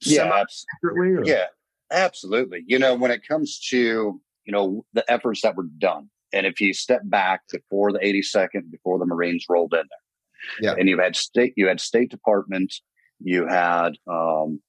[0.00, 0.42] Yeah,
[0.82, 1.30] accurately.
[1.30, 1.46] Yeah,
[1.90, 2.64] absolutely.
[2.66, 6.60] You know, when it comes to you know the efforts that were done, and if
[6.60, 10.98] you step back before the 82nd, before the Marines rolled in there, yeah, and you
[10.98, 12.74] had state, you had State Department,
[13.20, 14.60] you had um,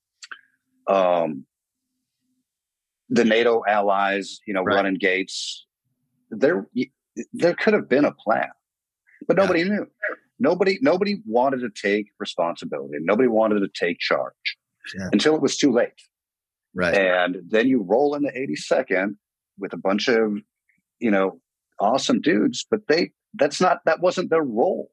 [0.88, 1.46] um,
[3.10, 4.76] the NATO allies, you know, right.
[4.76, 5.66] running gates.
[6.30, 6.68] There,
[7.34, 8.50] there could have been a plan,
[9.28, 9.68] but nobody yeah.
[9.68, 9.88] knew.
[10.38, 12.98] Nobody, nobody wanted to take responsibility.
[13.00, 14.58] Nobody wanted to take charge
[14.98, 15.10] yeah.
[15.12, 15.94] until it was too late.
[16.74, 16.94] Right.
[16.94, 19.16] And then you roll in the 82nd
[19.58, 20.34] with a bunch of,
[21.00, 21.40] you know,
[21.80, 24.92] awesome dudes, but they that's not that wasn't their role.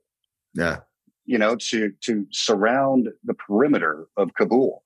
[0.54, 0.80] Yeah.
[1.24, 4.84] You know, to to surround the perimeter of Kabul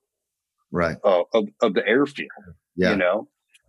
[0.73, 2.29] right uh, of, of the airfield
[2.77, 2.91] yeah.
[2.91, 3.29] you know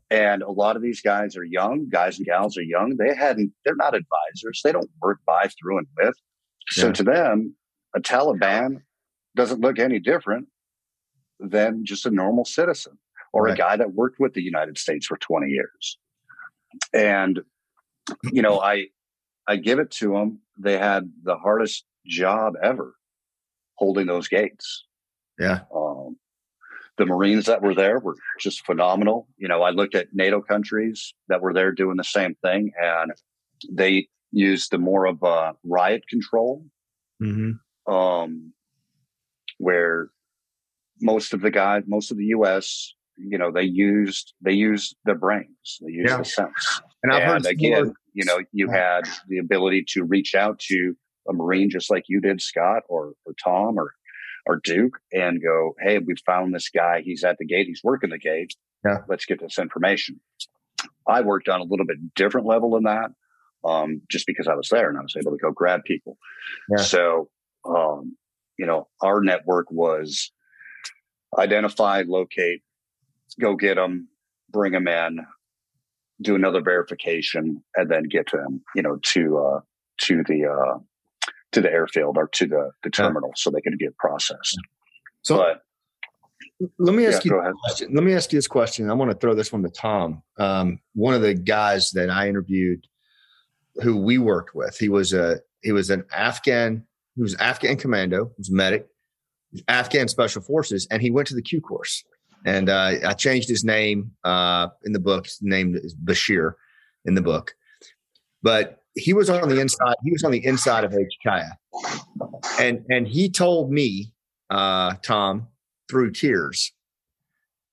[0.10, 2.98] and a lot of these guys are young guys and gals are young.
[2.98, 4.62] They hadn't they're not advisors.
[4.64, 6.16] They don't work by through and with.
[6.70, 6.94] So yeah.
[6.94, 7.56] to them
[7.96, 8.82] a taliban
[9.36, 10.48] doesn't look any different
[11.40, 12.98] than just a normal citizen
[13.34, 13.54] or right.
[13.54, 15.98] a guy that worked with the united states for 20 years.
[16.94, 17.42] And
[18.32, 18.88] you know i
[19.48, 22.96] i give it to them they had the hardest job ever
[23.78, 24.86] holding those gates.
[25.40, 25.62] Yeah.
[25.74, 26.18] Um,
[26.98, 29.28] the Marines that were there were just phenomenal.
[29.38, 33.12] You know, I looked at NATO countries that were there doing the same thing, and
[33.72, 36.66] they used the more of a riot control,
[37.22, 37.94] mm-hmm.
[37.94, 38.54] um,
[39.58, 40.10] where
[41.02, 45.16] most of the guys, most of the U.S., you know, they used they used their
[45.16, 46.18] brains, they used yeah.
[46.18, 46.82] the sense.
[47.04, 47.94] And, I've and heard again, more.
[48.14, 50.96] you know, you had the ability to reach out to
[51.30, 53.94] a Marine just like you did, Scott, or or Tom, or
[54.48, 57.02] or Duke and go, Hey, we found this guy.
[57.04, 57.68] He's at the gate.
[57.68, 58.56] He's working the gate.
[58.86, 59.00] Yeah.
[59.08, 60.20] Let's get this information.
[61.08, 63.12] I worked on a little bit different level than that.
[63.66, 66.18] Um, just because I was there and I was able to go grab people.
[66.70, 66.84] Yeah.
[66.84, 67.30] So,
[67.66, 68.16] um,
[68.58, 70.32] you know, our network was
[71.38, 72.62] identify, locate,
[73.40, 74.08] go get them,
[74.50, 75.20] bring them in,
[76.22, 79.60] do another verification, and then get them, you know, to uh,
[80.02, 80.78] to the uh,
[81.58, 84.58] to the airfield or to the, the terminal so they can get processed.
[85.24, 85.62] So but,
[86.78, 87.94] let me ask yeah, you question.
[87.94, 88.90] Let me ask you this question.
[88.90, 90.22] I want to throw this one to Tom.
[90.38, 92.86] Um, one of the guys that I interviewed
[93.84, 98.26] who we worked with, he was a he was an Afghan, he was Afghan commando,
[98.26, 98.88] he was medic,
[99.68, 102.04] Afghan special forces, and he went to the Q course.
[102.46, 105.26] And uh, I changed his name uh, in the book.
[105.26, 106.54] His name is Bashir
[107.06, 107.56] in the book.
[108.42, 109.96] But he was on the inside.
[110.04, 111.52] He was on the inside of HKIA,
[112.60, 114.12] and and he told me,
[114.50, 115.48] uh, Tom,
[115.90, 116.74] through tears,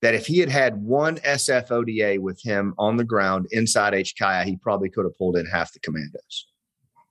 [0.03, 4.57] that if he had had one SFODA with him on the ground inside HKIA, he
[4.57, 6.47] probably could have pulled in half the commandos.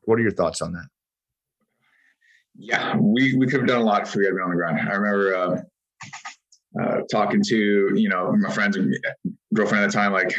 [0.04, 0.88] What are your thoughts on that?
[2.56, 4.80] Yeah, we, we could have done a lot if we had been on the ground.
[4.80, 5.62] I remember uh,
[6.82, 8.96] uh, talking to you know my friends and
[9.54, 10.36] girlfriend at the time, like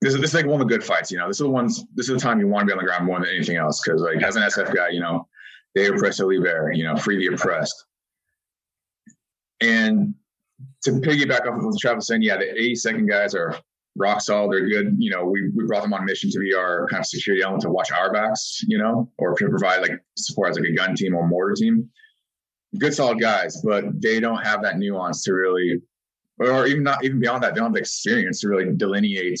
[0.00, 1.10] this is this is like one of the good fights.
[1.10, 1.84] You know, this is the ones.
[1.94, 3.82] This is the time you want to be on the ground more than anything else.
[3.82, 5.26] Because like as an SF guy, you know,
[5.74, 7.84] they oppress or liber, you know, free the oppressed.
[9.60, 10.14] And
[10.82, 13.56] to piggyback off of what Travis saying, yeah, the 82nd guys are
[13.96, 14.52] rock solid.
[14.52, 14.96] They're good.
[14.98, 17.62] You know, we, we brought them on mission to be our kind of security element
[17.62, 20.94] to watch our backs, you know, or to provide like support as like a gun
[20.94, 21.88] team or mortar team.
[22.78, 25.80] Good solid guys, but they don't have that nuance to really,
[26.38, 29.40] or even not even beyond that, they don't have the experience to really delineate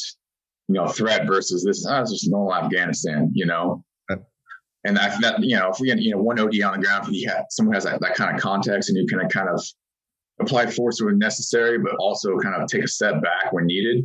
[0.68, 1.86] you know, threat versus this.
[1.88, 3.84] Oh, it's just normal Afghanistan, you know.
[4.84, 7.08] And that, that you know, if we had you know one OD on the ground,
[7.08, 9.62] if you had someone has that, that kind of context, and you can kind of
[10.40, 14.04] apply force when necessary, but also kind of take a step back when needed.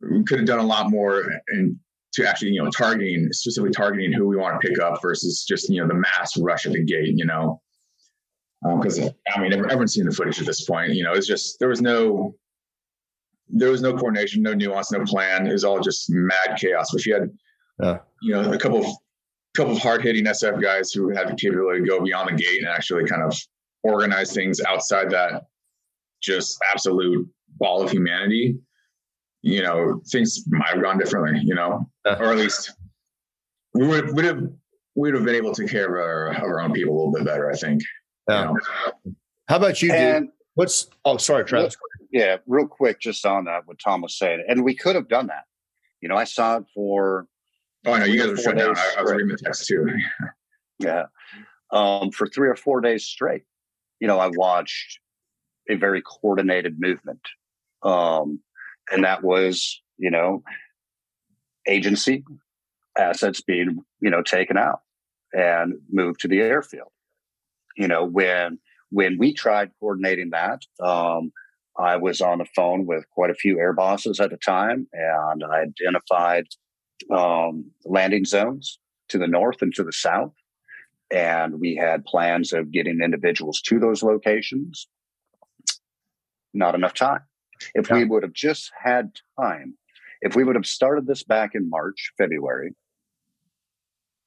[0.00, 1.78] We could have done a lot more in
[2.14, 5.68] to actually you know targeting specifically targeting who we want to pick up versus just
[5.68, 7.16] you know the mass rush at the gate.
[7.16, 7.60] You know,
[8.62, 10.94] because um, I mean everyone's seen the footage at this point.
[10.94, 12.34] You know, it's just there was no
[13.52, 15.46] there was no coordination, no nuance, no plan.
[15.46, 16.90] It was all just mad chaos.
[16.92, 17.30] But you had,
[17.80, 17.98] yeah.
[18.22, 18.86] you know, a couple of
[19.54, 22.62] couple of hard hitting SF guys who had the capability to go beyond the gate
[22.62, 23.38] and actually kind of
[23.82, 25.44] organize things outside that
[26.22, 28.56] just absolute ball of humanity.
[29.42, 32.72] you know, things might have gone differently, you know, uh, or at least
[33.74, 34.40] we would would have
[34.94, 37.12] we would have been able to care of our, of our own people a little
[37.12, 37.82] bit better, I think.
[38.28, 38.40] Yeah.
[38.40, 39.14] You know?
[39.48, 40.30] How about you, and.
[40.54, 41.76] What's oh sorry, Travis.
[42.12, 44.44] Yeah, real quick, just on that, what Tom was saying.
[44.46, 45.44] And we could have done that.
[46.00, 47.26] You know, I saw it for
[47.84, 48.76] Oh no, you guys were shut down.
[48.76, 49.86] I, I was reading the text too.
[50.78, 51.04] yeah.
[51.72, 53.42] Um, for three or four days straight.
[53.98, 55.00] You know, I watched
[55.68, 57.20] a very coordinated movement.
[57.82, 58.40] Um,
[58.90, 60.42] and that was, you know,
[61.66, 62.24] agency
[62.98, 64.80] assets being, you know, taken out
[65.32, 66.90] and moved to the airfield.
[67.76, 68.58] You know, when
[68.90, 71.32] when we tried coordinating that, um,
[71.78, 75.42] I was on the phone with quite a few air bosses at the time, and
[75.42, 76.44] I identified
[77.10, 80.34] um, landing zones to the north and to the south.
[81.10, 84.88] And we had plans of getting individuals to those locations.
[86.54, 87.20] Not enough time.
[87.74, 89.74] If we would have just had time,
[90.20, 92.74] if we would have started this back in March, February,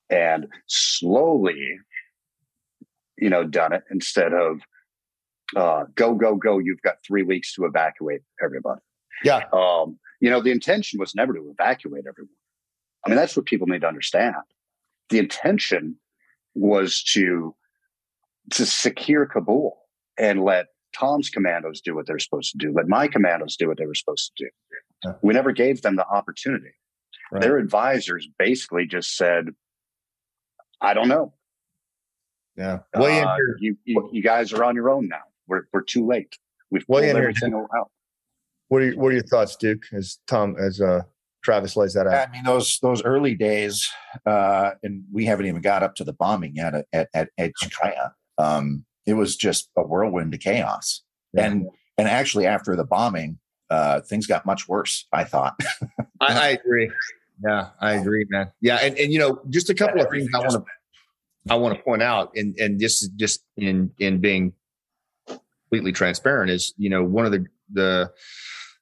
[0.10, 1.80] and slowly,
[3.18, 4.60] you know, done it instead of
[5.56, 8.82] uh, go, go, go, you've got three weeks to evacuate everybody.
[9.24, 9.44] Yeah.
[9.54, 12.30] Um, you know, the intention was never to evacuate everyone.
[13.06, 14.36] I mean, that's what people need to understand.
[15.10, 15.98] The intention
[16.56, 17.56] was to
[18.52, 19.78] to secure Kabul
[20.18, 23.78] and let Tom's commandos do what they're supposed to do, let my commandos do what
[23.78, 24.50] they were supposed to do.
[25.04, 25.14] Yeah.
[25.22, 26.72] We never gave them the opportunity.
[27.32, 27.42] Right.
[27.42, 29.48] Their advisors basically just said,
[30.80, 31.34] I don't know.
[32.56, 32.80] Yeah.
[32.94, 35.24] Uh, you, you, you, guys are on your own now.
[35.48, 36.38] We're, we're too late.
[36.72, 37.92] We've pulled everything out.
[38.68, 41.04] What are, your, what are your thoughts, Duke, as Tom, as uh,
[41.44, 42.28] Travis lays that out?
[42.28, 43.88] I mean, those those early days,
[44.26, 47.56] uh, and we haven't even got up to the bombing yet at, at, at, at
[47.56, 48.14] China.
[48.38, 51.04] Um, it was just a whirlwind of chaos.
[51.34, 51.46] Yeah.
[51.46, 53.38] And and actually, after the bombing,
[53.70, 55.08] uh, things got much worse.
[55.14, 55.60] I thought.
[56.20, 56.92] I, I, agree.
[57.44, 58.52] Yeah, I agree, man.
[58.62, 60.64] Yeah, and and you know, just a couple of things I want to
[61.50, 64.54] I want to point out, and and this is just in in being
[65.76, 68.12] completely transparent is you know one of the the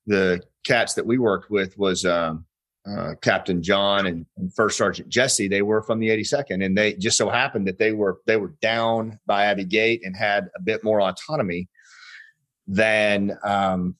[0.06, 2.46] the cats that we worked with was um,
[2.88, 5.48] uh, Captain John and, and, First Sergeant Jesse.
[5.48, 8.54] They were from the 82nd, and they just so happened that they were they were
[8.62, 11.68] down by Abbey Gate and had a bit more autonomy
[12.68, 13.96] than um,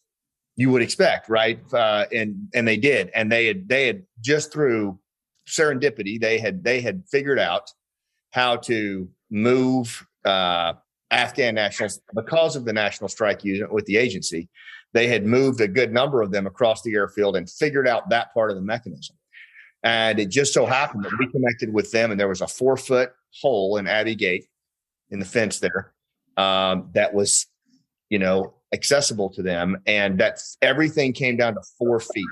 [0.56, 1.60] you would expect, right?
[1.74, 5.00] Uh, and and they did, and they had they had just through
[5.48, 7.70] serendipity they had they had figured out
[8.32, 10.74] how to move uh,
[11.14, 14.50] Afghan nationals because of the National Strike Unit with the agency
[14.94, 18.34] they had moved a good number of them across the airfield and figured out that
[18.34, 19.16] part of the mechanism.
[19.84, 22.78] And it just so happened that we connected with them, and there was a four
[22.78, 24.48] foot hole in Abbey Gate
[25.10, 25.94] in the fence there
[26.38, 27.48] um, that was,
[28.10, 29.78] you know, accessible to them.
[29.86, 32.26] And that everything came down to four feet,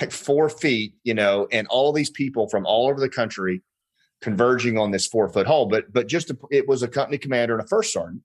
[0.00, 3.62] like four feet, you know, and all these people from all over the country
[4.20, 5.66] converging on this four foot hole.
[5.66, 8.22] But but just a, it was a company commander and a first sergeant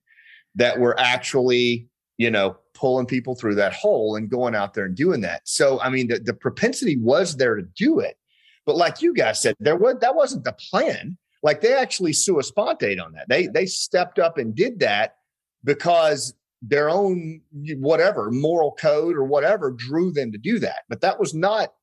[0.56, 4.96] that were actually you know, pulling people through that hole and going out there and
[4.96, 5.42] doing that.
[5.46, 8.18] So, I mean, the, the propensity was there to do it.
[8.66, 11.18] But like you guys said, there was that wasn't the plan.
[11.44, 13.30] Like they actually sua sponte on that.
[13.30, 15.18] They they stepped up and did that
[15.64, 17.42] because their own
[17.78, 20.80] whatever moral code or whatever drew them to do that.
[20.90, 21.74] But that was not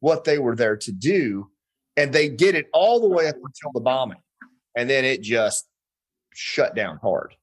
[0.00, 1.48] what they were there to do.
[1.96, 4.18] And they did it all the way up until the bombing.
[4.76, 5.66] And then it just
[6.34, 7.34] shut down hard.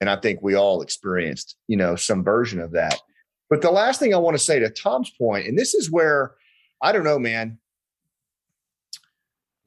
[0.00, 3.00] And I think we all experienced, you know, some version of that.
[3.48, 6.34] But the last thing I want to say to Tom's point, and this is where
[6.82, 7.58] I don't know, man.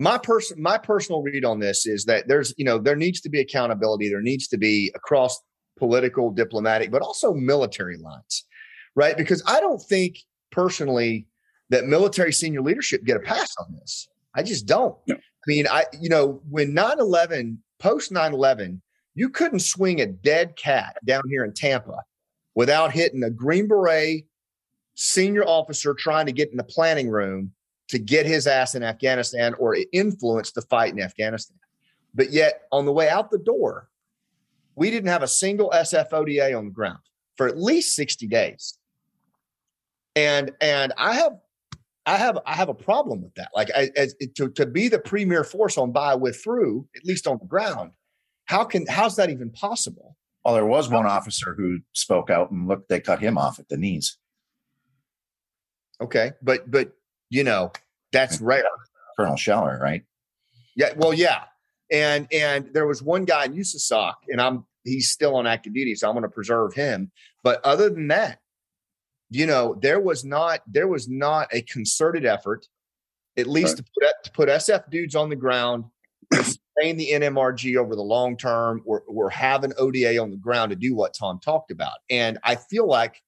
[0.02, 3.30] My person, my personal read on this is that there's, you know, there needs to
[3.30, 4.10] be accountability.
[4.10, 5.38] There needs to be across
[5.78, 8.46] political, diplomatic, but also military lines,
[8.96, 9.18] right?
[9.18, 10.20] Because I don't think
[10.52, 11.26] personally
[11.70, 14.08] that military senior leadership get a pass on this.
[14.36, 14.96] I just don't.
[15.08, 15.16] No.
[15.16, 18.82] I mean, I, you know, when 9 11, post 9 11,
[19.16, 22.04] you couldn't swing a dead cat down here in Tampa
[22.56, 24.26] without hitting a Green Beret
[24.96, 27.54] senior officer trying to get in the planning room
[27.88, 31.58] to get his ass in Afghanistan or influence the fight in Afghanistan.
[32.14, 33.90] But yet, on the way out the door,
[34.76, 37.00] we didn't have a single SFODA on the ground
[37.36, 38.78] for at least 60 days.
[40.16, 41.34] And and I have
[42.10, 43.50] I have I have a problem with that.
[43.54, 47.28] Like I, as, to to be the premier force on by with through, at least
[47.28, 47.92] on the ground,
[48.46, 50.18] how can how's that even possible?
[50.44, 53.70] Well, there was one officer who spoke out and looked, they cut him off at
[53.70, 54.18] the knees.
[56.02, 56.32] Okay.
[56.42, 56.94] But but
[57.30, 57.74] you know,
[58.12, 58.64] that's rare.
[59.16, 60.04] Colonel Scheller, right?
[60.76, 61.44] Yeah, well, yeah.
[61.92, 65.94] And and there was one guy in USASOC, and I'm he's still on active duty,
[65.94, 67.12] so I'm going to preserve him.
[67.44, 68.40] But other than that,
[69.30, 72.68] you know, there was not there was not a concerted effort,
[73.38, 73.78] at least right.
[73.78, 75.86] to, put, to put SF dudes on the ground,
[76.34, 78.82] sustain the NMRG over the long term.
[78.86, 81.98] We're, we're having ODA on the ground to do what Tom talked about.
[82.10, 83.22] And I feel like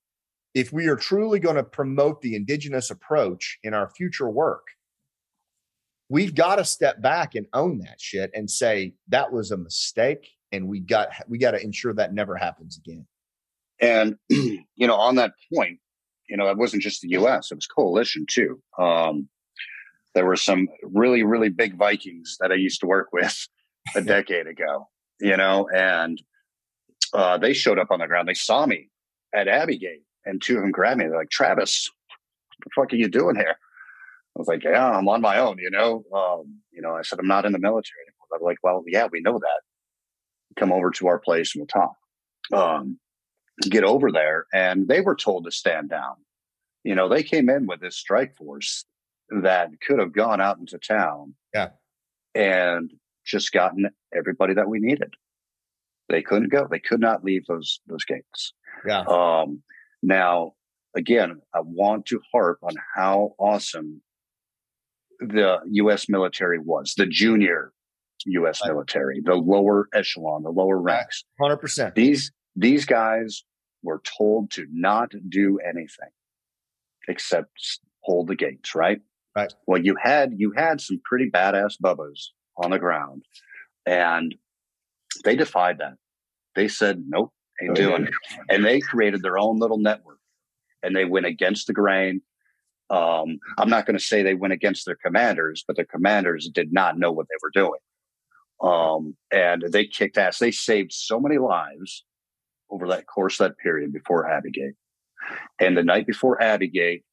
[0.54, 4.68] if we are truly going to promote the indigenous approach in our future work,
[6.10, 10.30] we've got to step back and own that shit and say that was a mistake
[10.52, 13.06] and we got we got to ensure that never happens again
[13.80, 15.80] and you know on that point
[16.32, 19.28] you know it wasn't just the us it was coalition too um,
[20.16, 23.48] there were some really really big vikings that i used to work with
[23.96, 24.88] a decade ago
[25.20, 26.24] you know and
[27.14, 28.90] uh, they showed up on the ground they saw me
[29.36, 32.94] at abbey gate and two of them grabbed me they're like travis what the fuck
[32.94, 33.58] are you doing here
[34.36, 36.06] I was like, yeah, I'm on my own, you know.
[36.16, 38.28] Um, you know, I said, I'm not in the military anymore.
[38.32, 39.62] They're like, well, yeah, we know that.
[40.58, 41.96] Come over to our place and we'll talk.
[42.54, 42.98] Um,
[43.70, 44.46] get over there.
[44.54, 46.16] And they were told to stand down.
[46.84, 48.86] You know, they came in with this strike force
[49.30, 51.36] that could have gone out into town.
[51.54, 51.70] Yeah.
[52.34, 52.92] And
[53.26, 55.14] just gotten everybody that we needed.
[56.10, 56.68] They couldn't go.
[56.70, 58.54] They could not leave those those gates.
[58.86, 59.02] Yeah.
[59.02, 59.62] Um,
[60.04, 60.54] now,
[60.96, 64.02] again, I want to harp on how awesome
[65.20, 66.10] the U.S.
[66.10, 67.72] military was, the junior
[68.26, 68.62] U.S.
[68.66, 71.24] military, the lower echelon, the lower ranks.
[71.40, 71.96] Hundred percent.
[71.96, 73.44] These these guys
[73.84, 76.10] were told to not do anything
[77.08, 78.76] except hold the gates.
[78.76, 79.02] Right.
[79.36, 79.54] Right.
[79.66, 82.20] Well, you had you had some pretty badass bubbas
[82.58, 83.24] on the ground,
[83.86, 84.36] and
[85.24, 85.94] they defied that.
[86.56, 88.14] They said, "Nope, ain't oh, doing it,"
[88.50, 90.20] and they created their own little network,
[90.84, 92.22] and they went against the grain
[92.92, 96.74] um, I'm not going to say they went against their commanders, but their commanders did
[96.74, 97.80] not know what they were doing.
[98.62, 100.40] Um, and they kicked ass.
[100.40, 102.04] They saved so many lives
[102.72, 104.74] over that course, that period before Abbey
[105.60, 107.04] And the night before Abbey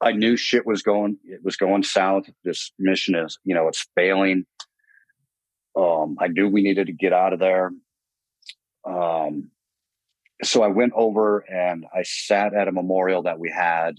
[0.00, 2.24] I knew shit was going, it was going south.
[2.44, 4.44] This mission is, you know, it's failing.
[5.74, 7.70] Um, I knew we needed to get out of there.
[8.86, 9.50] Um,
[10.42, 13.96] so I went over and I sat at a memorial that we had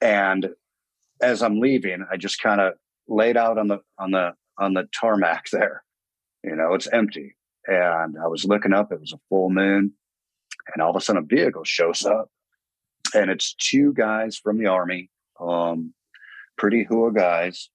[0.00, 0.50] and
[1.20, 2.74] as I'm leaving, I just kind of
[3.08, 5.82] laid out on the on the on the tarmac there.
[6.44, 7.36] You know, it's empty.
[7.68, 9.92] And I was looking up, it was a full moon,
[10.74, 12.30] and all of a sudden a vehicle shows up.
[13.14, 15.10] And it's two guys from the army,
[15.40, 15.94] um,
[16.56, 17.70] pretty hua guys.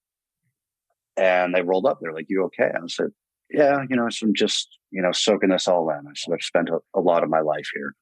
[1.15, 1.99] And they rolled up.
[2.01, 2.69] They're like, You okay?
[2.73, 3.11] And I said,
[3.49, 6.07] Yeah, you know, so I'm just, you know, soaking this all in.
[6.07, 7.95] I said, I've spent a, a lot of my life here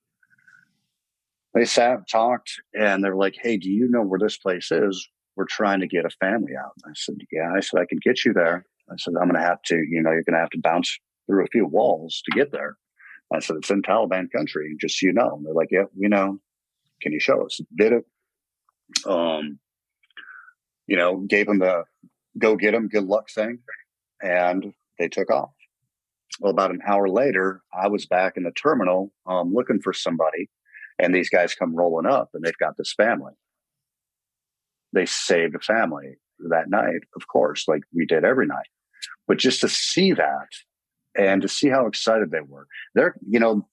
[1.54, 5.10] they sat, talked, and they're like, "Hey, do you know where this place is?
[5.36, 8.24] We're trying to get a family out." I said, "Yeah." I said, "I can get
[8.24, 10.50] you there." I said, "I'm going to have to, you know, you're going to have
[10.52, 12.78] to bounce through a few walls to get there."
[13.34, 16.08] I said, "It's in Taliban country, just so you know." And they're like, "Yeah, we
[16.08, 16.40] know.
[17.02, 18.06] Can you show us?" Did it.
[19.06, 19.60] Um,
[20.88, 21.86] you know, gave them the
[22.38, 23.60] go get them, good luck thing,
[24.22, 25.54] and they took off.
[26.40, 30.50] Well, about an hour later, I was back in the terminal um, looking for somebody
[31.02, 33.34] and these guys come rolling up and they've got this family.
[34.94, 36.16] They saved a family
[36.50, 38.68] that night, of course, like we did every night.
[39.28, 40.50] But just to see that
[41.18, 43.68] and to see how excited they were, they're, you know,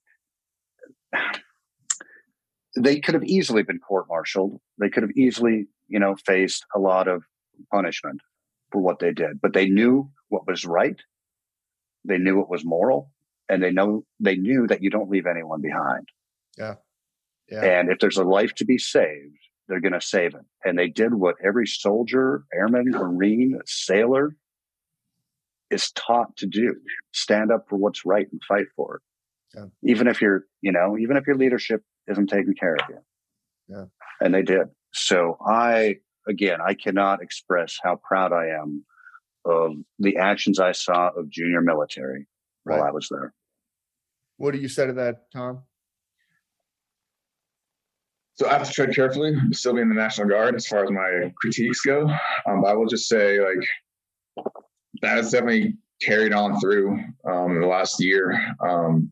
[2.77, 4.59] they could have easily been court martialed.
[4.79, 7.23] They could have easily, you know, faced a lot of
[7.71, 8.21] punishment
[8.71, 10.99] for what they did, but they knew what was right.
[12.05, 13.11] They knew what was moral
[13.49, 16.07] and they know they knew that you don't leave anyone behind.
[16.57, 16.75] Yeah.
[17.49, 17.63] Yeah.
[17.63, 19.37] And if there's a life to be saved,
[19.67, 20.45] they're going to save it.
[20.63, 24.35] And they did what every soldier, airman, marine, sailor
[25.71, 26.75] is taught to do:
[27.13, 29.01] stand up for what's right and fight for it.
[29.55, 29.65] Yeah.
[29.83, 32.99] Even if you're, you know, even if your leadership isn't taking care of you.
[33.67, 33.85] Yeah.
[34.21, 34.67] And they did.
[34.93, 35.97] So I,
[36.27, 38.85] again, I cannot express how proud I am
[39.45, 42.27] of the actions I saw of junior military
[42.65, 42.77] right.
[42.77, 43.33] while I was there.
[44.37, 45.63] What do you say to that, Tom?
[48.35, 50.91] So I have to tread carefully, still be in the National Guard as far as
[50.91, 52.07] my critiques go.
[52.47, 54.45] Um, but I will just say, like,
[55.01, 58.55] that has definitely carried on through um, the last year.
[58.61, 59.11] Um,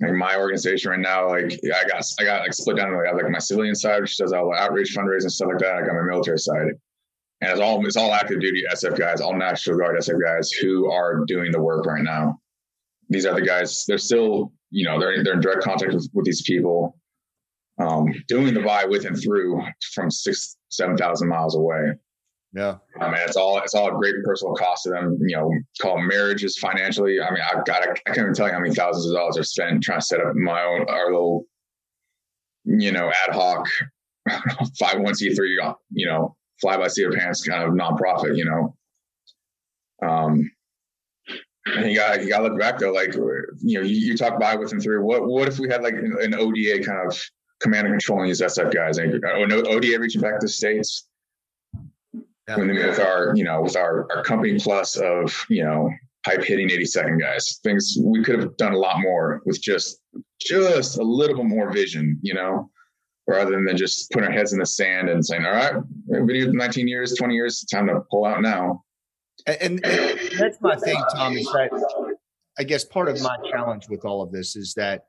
[0.00, 2.94] like my organization right now, like I got I got like split down.
[2.94, 5.58] Like, I have like my civilian side, which does all the outreach, fundraising, stuff like
[5.58, 5.76] that.
[5.76, 6.66] I got my military side,
[7.40, 10.90] and it's all it's all active duty SF guys, all National Guard SF guys who
[10.90, 12.38] are doing the work right now.
[13.08, 13.84] These are the guys.
[13.86, 16.98] They're still, you know, they're they're in direct contact with, with these people
[17.78, 19.62] um, doing the buy with and through
[19.92, 21.92] from six, seven thousand miles away.
[22.54, 25.18] Yeah, I mean, it's all it's all a great personal cost to them.
[25.26, 25.50] You know,
[25.82, 27.20] call marriages financially.
[27.20, 29.42] I mean, I've got I can't even tell you how many thousands of dollars are
[29.42, 31.46] spent trying to set up my own our little
[32.64, 33.66] you know, ad hoc
[34.28, 38.76] 501c3, you know, fly by seat of pants kind of nonprofit, you know.
[40.06, 40.50] Um,
[41.66, 44.38] and you got you got to look back though, like you know, you, you talk
[44.38, 45.04] by with and through.
[45.04, 47.20] What what if we had like an ODA kind of
[47.60, 48.98] command and controlling these SF guys?
[48.98, 51.06] And oh, no, ODA reaching back to the states.
[52.46, 52.56] Yeah.
[52.56, 55.88] with our you know with our our company plus of you know
[56.26, 60.02] pipe hitting 80 second guys things we could have done a lot more with just
[60.40, 62.70] just a little bit more vision you know
[63.26, 65.74] rather than just putting our heads in the sand and saying all right
[66.06, 68.84] we've been here 19 years 20 years time to pull out now
[69.46, 72.16] and, and that's my thing, Tom, is that
[72.58, 75.06] I guess part of my challenge with all of this is that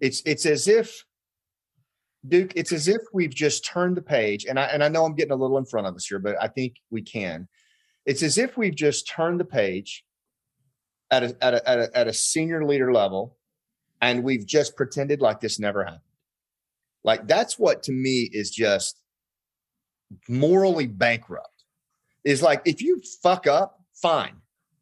[0.00, 1.04] it's it's as if
[2.26, 5.14] Duke, it's as if we've just turned the page, and I and I know I'm
[5.14, 7.48] getting a little in front of us here, but I think we can.
[8.04, 10.04] It's as if we've just turned the page
[11.10, 13.36] at a at a at a, at a senior leader level,
[14.02, 16.02] and we've just pretended like this never happened.
[17.04, 19.00] Like that's what to me is just
[20.28, 21.64] morally bankrupt
[22.24, 24.36] is like if you fuck up, fine.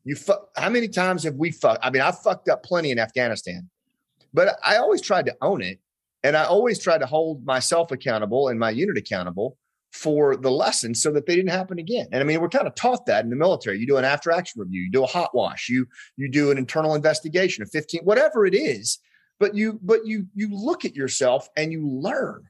[0.05, 0.49] You fuck.
[0.57, 1.85] How many times have we fucked?
[1.85, 3.69] I mean, I fucked up plenty in Afghanistan,
[4.33, 5.81] but I always tried to own it,
[6.23, 9.57] and I always tried to hold myself accountable and my unit accountable
[9.93, 12.07] for the lessons so that they didn't happen again.
[12.13, 13.79] And I mean, we're kind of taught that in the military.
[13.79, 16.59] You do an after action review, you do a hot wash, you you do an
[16.59, 18.99] internal investigation of 15, whatever it is,
[19.41, 22.45] but you but you you look at yourself and you learn.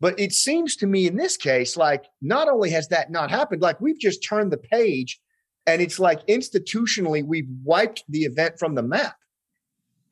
[0.00, 3.62] But it seems to me in this case, like not only has that not happened,
[3.62, 5.20] like we've just turned the page
[5.66, 9.16] and it's like institutionally we've wiped the event from the map.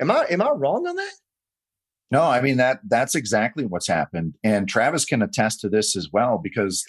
[0.00, 1.12] Am I am I wrong on that?
[2.12, 4.34] No, I mean that that's exactly what's happened.
[4.44, 6.84] And Travis can attest to this as well because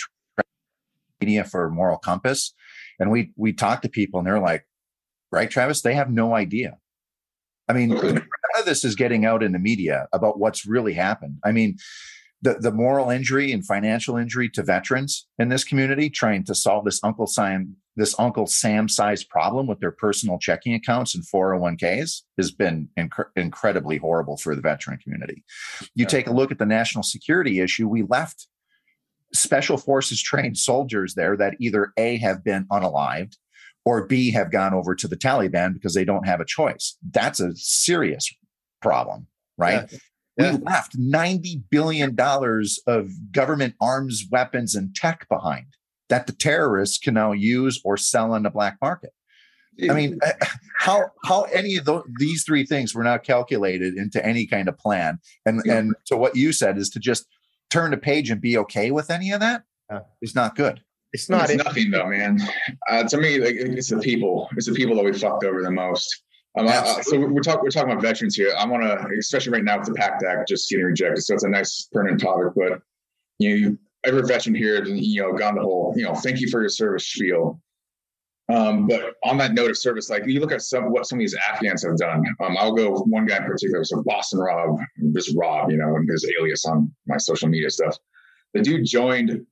[1.21, 2.53] media for moral compass.
[2.99, 4.67] And we we talk to people and they're like,
[5.31, 6.77] right, Travis, they have no idea.
[7.69, 8.27] I mean, none
[8.59, 11.37] of this is getting out in the media about what's really happened.
[11.45, 11.77] I mean,
[12.41, 16.83] the, the moral injury and financial injury to veterans in this community trying to solve
[16.83, 22.21] this Uncle Sam this Uncle Sam sized problem with their personal checking accounts and 401ks
[22.37, 25.43] has been inc- incredibly horrible for the veteran community.
[25.93, 26.07] You yeah.
[26.07, 28.47] take a look at the national security issue, we left
[29.33, 33.35] special forces trained soldiers there that either A have been unalived
[33.85, 36.97] or B have gone over to the Taliban because they don't have a choice.
[37.11, 38.33] That's a serious
[38.81, 39.27] problem,
[39.57, 39.91] right?
[39.91, 39.97] Yeah.
[40.37, 40.57] We yeah.
[40.63, 42.17] left $90 billion
[42.87, 45.67] of government arms, weapons, and tech behind
[46.09, 49.11] that the terrorists can now use or sell on the black market.
[49.89, 50.31] I mean, uh,
[50.77, 54.77] how how any of those, these three things were not calculated into any kind of
[54.77, 55.77] plan, and yeah.
[55.77, 57.25] and to what you said is to just
[57.69, 59.63] turn the page and be okay with any of that
[60.21, 60.81] is not good.
[61.11, 61.49] It's not.
[61.49, 62.39] It's nothing though, man.
[62.89, 64.49] Uh, to me, like, it's the people.
[64.57, 66.23] It's the people that we fucked over the most.
[66.57, 68.53] Um, uh, so we're talking we're talking about veterans here.
[68.57, 71.21] I want to, especially right now with the PACT Act just getting rejected.
[71.21, 72.53] So it's a nice pertinent topic.
[72.55, 72.81] But
[73.37, 76.61] you know, every veteran here, you know, gone the whole, you know, thank you for
[76.61, 77.61] your service spiel.
[78.49, 81.21] Um, but on that note of service, like you look at some what some of
[81.21, 82.23] these Afghans have done.
[82.41, 86.29] Um, I'll go one guy in particular, so Boston Rob, this Rob, you know, his
[86.37, 87.97] alias on my social media stuff.
[88.53, 89.45] The dude joined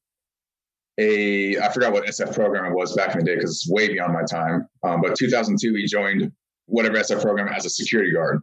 [0.97, 3.87] a I forgot what SF program it was back in the day because it's way
[3.87, 4.67] beyond my time.
[4.83, 6.29] Um, but 2002, he joined
[6.65, 8.41] whatever SF program as a security guard.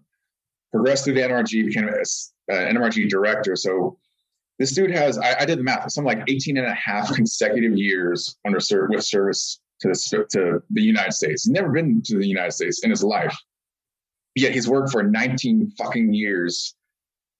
[0.73, 1.95] Progressed through the NRG, became an
[2.77, 3.55] NRG director.
[3.55, 3.99] So
[4.59, 7.77] this dude has, I, I, did the math, some like 18 and a half consecutive
[7.77, 11.45] years under ser- with service to the, to the United States.
[11.45, 13.37] He's never been to the United States in his life.
[14.35, 16.75] Yet he's worked for 19 fucking years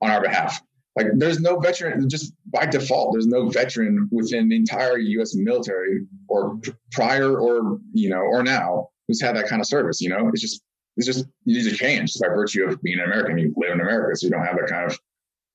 [0.01, 0.61] on our behalf.
[0.97, 6.07] Like there's no veteran, just by default, there's no veteran within the entire US military
[6.29, 6.59] or
[6.91, 10.41] prior or, you know, or now who's had that kind of service, you know, it's
[10.41, 10.63] just
[10.99, 13.39] it's just you just change by virtue of being an American.
[13.39, 14.99] You live in America, so you don't have that kind of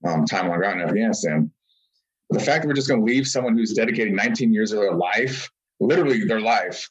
[0.06, 1.52] um, time on ground in Afghanistan.
[2.34, 4.94] The fact that we're just going to leave someone who's dedicating 19 years of their
[4.94, 6.90] life, literally their life,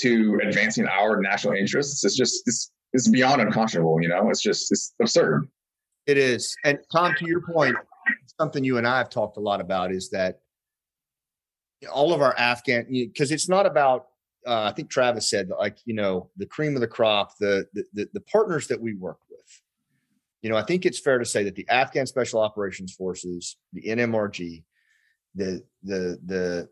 [0.00, 4.00] to advancing our national interests is just it's, it's beyond unconscionable.
[4.00, 5.48] You know, it's just it's absurd.
[6.06, 6.56] It is.
[6.64, 7.76] And Tom, to your point,
[8.40, 10.40] something you and I have talked a lot about is that
[11.92, 14.06] all of our Afghan because it's not about
[14.46, 18.08] uh, I think Travis said like you know the cream of the crop, the, the
[18.12, 19.31] the partners that we work with.
[20.42, 23.82] You know, I think it's fair to say that the Afghan Special Operations Forces, the
[23.82, 24.64] NMRG,
[25.34, 26.68] the the the,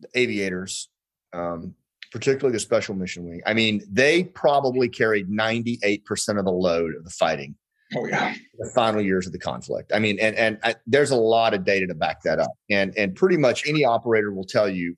[0.00, 0.88] the aviators,
[1.32, 1.74] um,
[2.10, 3.40] particularly the Special Mission Wing.
[3.46, 7.54] I mean, they probably carried ninety eight percent of the load of the fighting.
[7.94, 9.92] Oh yeah, the final years of the conflict.
[9.94, 12.92] I mean, and and I, there's a lot of data to back that up, and
[12.96, 14.96] and pretty much any operator will tell you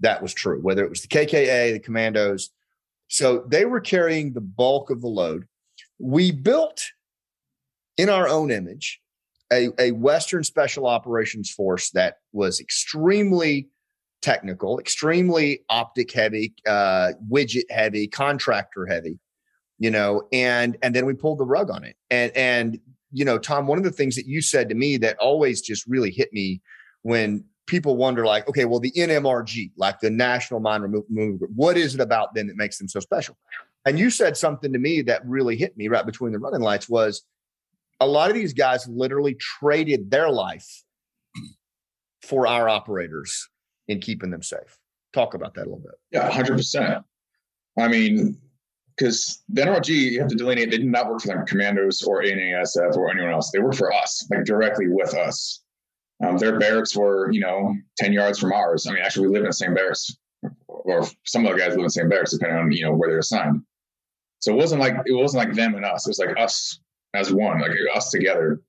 [0.00, 2.50] that was true, whether it was the KKA, the commandos.
[3.08, 5.46] So they were carrying the bulk of the load.
[5.98, 6.82] We built
[7.98, 9.00] in our own image
[9.52, 13.68] a, a Western Special Operations Force that was extremely
[14.20, 19.18] technical, extremely optic heavy, uh, widget heavy, contractor heavy,
[19.78, 21.96] you know, and and then we pulled the rug on it.
[22.10, 22.78] And and
[23.12, 25.86] you know, Tom, one of the things that you said to me that always just
[25.86, 26.60] really hit me
[27.02, 31.76] when people wonder, like, okay, well, the NMRG, like the National Mine Removal Group, what
[31.76, 33.36] is it about them that makes them so special?
[33.86, 36.88] And you said something to me that really hit me right between the running lights
[36.88, 37.24] was
[38.00, 40.84] a lot of these guys literally traded their life
[42.22, 43.48] for our operators
[43.88, 44.78] in keeping them safe.
[45.12, 45.94] Talk about that a little bit.
[46.10, 47.04] Yeah, hundred percent.
[47.78, 48.36] I mean,
[48.96, 52.22] because the NRG, you have to delineate, they did not work for them commandos or
[52.22, 53.50] NASF or anyone else.
[53.50, 55.62] They worked for us, like directly with us.
[56.24, 58.86] Um, their barracks were, you know, 10 yards from ours.
[58.86, 60.16] I mean, actually, we live in the same barracks,
[60.66, 63.08] or some of the guys live in the same barracks, depending on, you know, where
[63.08, 63.62] they're assigned.
[64.40, 66.06] So it wasn't like, it wasn't like them and us.
[66.06, 66.80] It was like us
[67.14, 68.60] as one, like us together.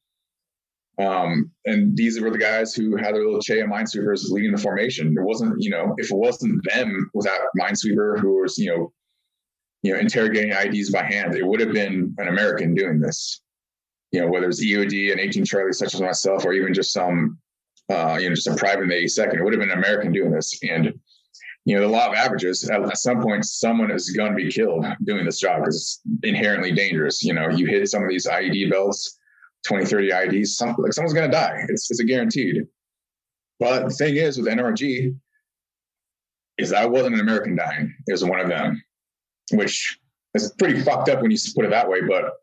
[0.99, 4.61] Um, and these were the guys who had their little Che and Minesweepers leading the
[4.61, 5.15] formation.
[5.17, 8.91] It wasn't, you know, if it wasn't them without Minesweeper who was, you know,
[9.81, 13.41] you know, interrogating IEDs by hand, it would have been an American doing this.
[14.11, 17.37] You know, whether it's EOD and 18 Charlie, such as myself, or even just some,
[17.89, 20.11] uh, you know, just a private in the 82nd, it would have been an American
[20.11, 20.59] doing this.
[20.63, 20.99] And,
[21.65, 24.85] you know, the law of averages, at, some point, someone is going to be killed
[25.03, 27.23] doing this job because it's inherently dangerous.
[27.23, 29.19] You know, you hit some of these IED belts,
[29.67, 31.65] 20, 30 IEDs, some, like someone's going to die.
[31.67, 32.65] It's, it's a guaranteed.
[33.59, 35.15] But the thing is with NRG,
[36.57, 37.93] is that wasn't an American dying.
[38.07, 38.81] It was one of them,
[39.53, 39.99] which
[40.33, 42.01] is pretty fucked up when you put it that way.
[42.01, 42.33] But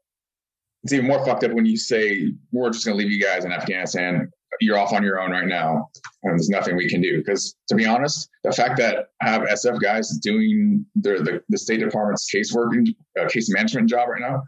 [0.82, 3.44] it's even more fucked up when you say, we're just going to leave you guys
[3.44, 4.30] in Afghanistan.
[4.66, 5.88] You're off on your own right now.
[6.24, 7.18] And there's nothing we can do.
[7.18, 11.56] Because to be honest, the fact that I have SF guys doing their, the, the
[11.56, 12.84] State Department's casework,
[13.20, 14.42] uh, case management job right now,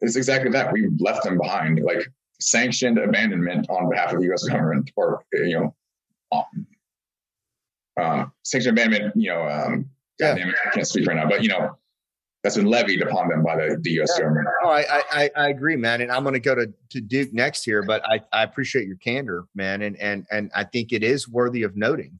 [0.00, 0.72] it's exactly that.
[0.72, 2.08] We left them behind, like
[2.40, 4.44] sanctioned abandonment on behalf of the U.S.
[4.44, 5.74] government, or you know,
[6.32, 6.66] um,
[8.00, 9.14] uh, sanctioned abandonment.
[9.14, 10.34] You know, um, yeah.
[10.34, 11.76] It, I can't speak right now, but you know,
[12.42, 14.10] that's been levied upon them by the, the U.S.
[14.14, 14.24] Yeah.
[14.24, 14.48] government.
[14.64, 17.64] Oh, I, I I agree, man, and I'm going to go to to Duke next
[17.64, 21.28] here, but I I appreciate your candor, man, and and and I think it is
[21.28, 22.18] worthy of noting.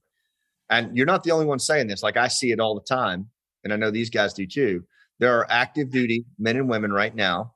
[0.69, 2.03] And you're not the only one saying this.
[2.03, 3.29] Like I see it all the time,
[3.63, 4.85] and I know these guys do too.
[5.19, 7.53] There are active duty men and women right now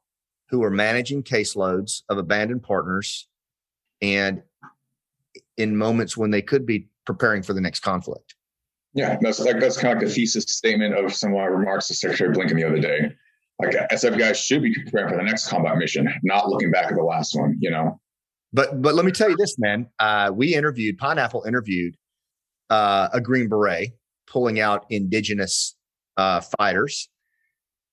[0.49, 3.27] who are managing caseloads of abandoned partners
[4.01, 4.41] and
[5.57, 8.35] in moments when they could be preparing for the next conflict.
[8.97, 11.87] Yeah, that's like that's kind of like a thesis statement of some of my remarks
[11.87, 13.11] to Secretary Blinken the other day.
[13.59, 16.95] Like SF guys should be preparing for the next combat mission, not looking back at
[16.95, 17.57] the last one.
[17.59, 18.01] You know.
[18.53, 19.85] But but let me tell you this, man.
[19.99, 21.95] Uh, we interviewed Pineapple interviewed
[22.71, 23.91] uh, a Green Beret
[24.25, 25.75] pulling out indigenous
[26.17, 27.07] uh, fighters,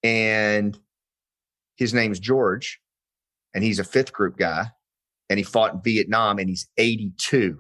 [0.03, 0.79] and
[1.77, 2.81] his name's George,
[3.53, 4.71] and he's a fifth group guy,
[5.29, 7.59] and he fought in Vietnam, and he's 82.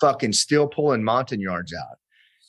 [0.00, 1.98] Fucking still pulling Montagnards out.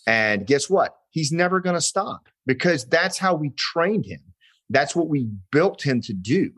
[0.07, 0.97] And guess what?
[1.11, 4.21] He's never going to stop because that's how we trained him.
[4.69, 6.51] That's what we built him to do.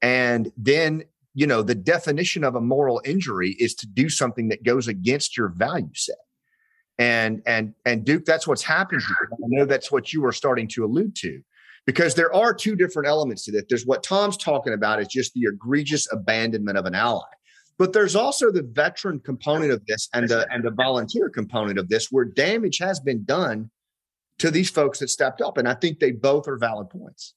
[0.00, 4.64] And then, you know, the definition of a moral injury is to do something that
[4.64, 6.16] goes against your value set.
[6.98, 9.28] And and and Duke, that's what's happened here.
[9.32, 11.42] I know that's what you were starting to allude to
[11.86, 13.68] because there are two different elements to that.
[13.68, 17.24] There's what Tom's talking about is just the egregious abandonment of an ally.
[17.78, 21.88] But there's also the veteran component of this and the and the volunteer component of
[21.88, 23.70] this where damage has been done
[24.38, 25.58] to these folks that stepped up.
[25.58, 27.34] And I think they both are valid points.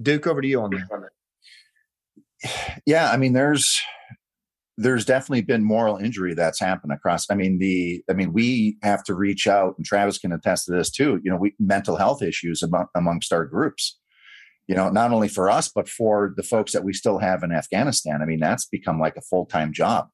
[0.00, 1.10] Duke, over to you on that.
[2.86, 3.80] Yeah, I mean, there's
[4.78, 9.02] there's definitely been moral injury that's happened across i mean the i mean we have
[9.02, 12.22] to reach out and travis can attest to this too you know we mental health
[12.22, 13.98] issues among, amongst our groups
[14.68, 17.50] you know not only for us but for the folks that we still have in
[17.52, 20.08] afghanistan i mean that's become like a full-time job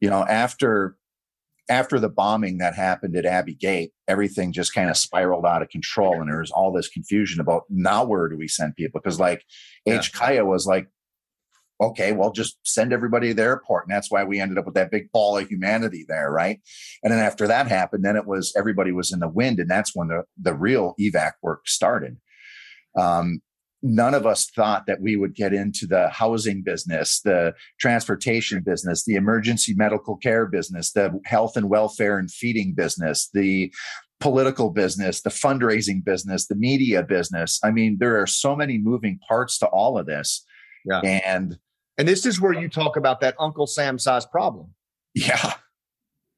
[0.00, 0.96] you know after
[1.70, 5.68] after the bombing that happened at abbey gate everything just kind of spiraled out of
[5.68, 9.20] control and there was all this confusion about now where do we send people because
[9.20, 9.42] like
[9.86, 9.98] yeah.
[9.98, 10.88] HKIA was like
[11.82, 13.86] okay, well, just send everybody to the airport.
[13.86, 16.60] And that's why we ended up with that big ball of humanity there, right?
[17.02, 19.58] And then after that happened, then it was everybody was in the wind.
[19.58, 22.18] And that's when the, the real evac work started.
[22.96, 23.42] Um,
[23.82, 29.04] none of us thought that we would get into the housing business, the transportation business,
[29.04, 33.72] the emergency medical care business, the health and welfare and feeding business, the
[34.20, 37.58] political business, the fundraising business, the media business.
[37.64, 40.44] I mean, there are so many moving parts to all of this.
[40.84, 41.00] Yeah.
[41.00, 41.58] And
[41.98, 44.74] and this is where you talk about that Uncle Sam size problem.
[45.14, 45.54] Yeah.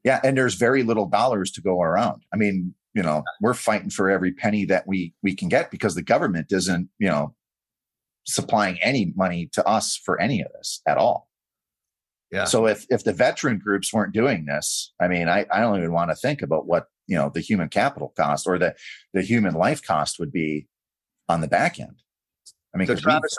[0.02, 0.20] Yeah.
[0.24, 2.24] And there's very little dollars to go around.
[2.32, 5.94] I mean, you know, we're fighting for every penny that we we can get because
[5.94, 7.34] the government isn't, you know,
[8.26, 11.28] supplying any money to us for any of this at all.
[12.30, 12.44] Yeah.
[12.44, 15.92] So if if the veteran groups weren't doing this, I mean, I, I don't even
[15.92, 18.74] want to think about what you know the human capital cost or the
[19.12, 20.66] the human life cost would be
[21.28, 22.02] on the back end.
[22.74, 23.36] I mean, so Travis,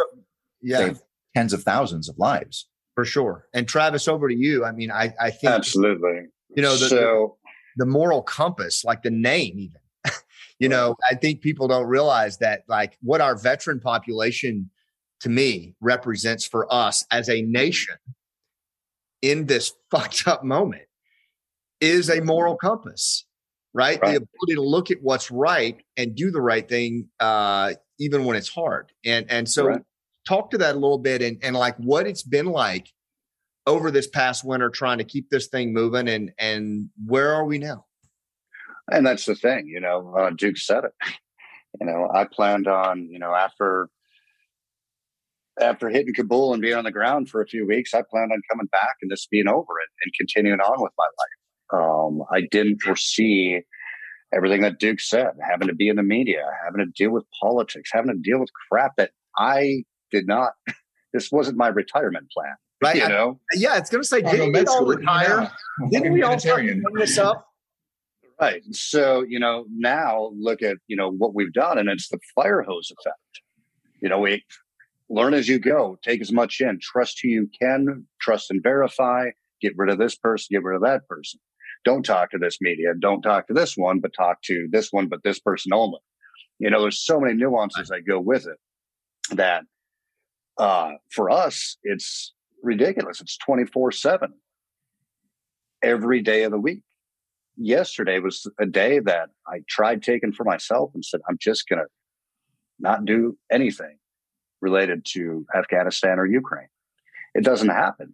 [0.62, 0.94] yeah,
[1.36, 3.48] tens of thousands of lives for sure.
[3.54, 4.66] And Travis, over to you.
[4.66, 6.28] I mean, I I think absolutely.
[6.56, 7.38] You know, the, so
[7.76, 9.82] the, moral compass, like the name, even.
[10.60, 14.70] you know, I think people don't realize that, like, what our veteran population,
[15.22, 17.96] to me, represents for us as a nation
[19.22, 20.84] in this fucked up moment
[21.82, 23.26] is a moral compass,
[23.74, 24.00] right?
[24.02, 24.12] right?
[24.12, 28.38] The ability to look at what's right and do the right thing, uh, even when
[28.38, 28.92] it's hard.
[29.06, 29.82] And and so right.
[30.28, 32.88] talk to that a little bit and and like what it's been like
[33.68, 37.58] over this past winter trying to keep this thing moving and and where are we
[37.58, 37.86] now?
[38.92, 40.94] And that's the thing, you know, uh, Duke said it.
[41.82, 43.90] You know, I planned on, you know, after
[45.60, 48.42] after hitting Kabul and being on the ground for a few weeks, I planned on
[48.50, 51.82] coming back and this being over and, and continuing on with my life.
[51.82, 53.62] Um, I didn't foresee
[54.34, 57.90] everything that Duke said, having to be in the media, having to deal with politics,
[57.94, 60.54] having to deal with crap that I did not.
[61.14, 62.96] This wasn't my retirement plan, right?
[62.96, 65.52] You know, yeah, it's going to say, didn't we all retire?
[65.92, 67.48] Didn't we all bring this up?
[68.40, 68.62] Right.
[68.72, 72.62] So you know, now look at you know what we've done, and it's the fire
[72.62, 73.20] hose effect.
[74.02, 74.44] You know, we
[75.10, 79.30] learn as you go, take as much in, trust who you can, trust and verify,
[79.62, 81.40] get rid of this person, get rid of that person.
[81.86, 85.08] Don't talk to this media, don't talk to this one, but talk to this one,
[85.08, 86.00] but this person only.
[86.60, 88.58] You know, there's so many nuances that go with it
[89.36, 89.64] that
[90.58, 92.34] uh, for us, it's
[92.66, 93.22] ridiculous.
[93.22, 94.34] It's 24 7
[95.84, 96.82] every day of the week.
[97.58, 101.80] Yesterday was a day that I tried taking for myself and said, I'm just going
[101.80, 101.86] to
[102.80, 103.98] not do anything
[104.62, 106.68] related to Afghanistan or Ukraine.
[107.34, 108.14] It doesn't happen.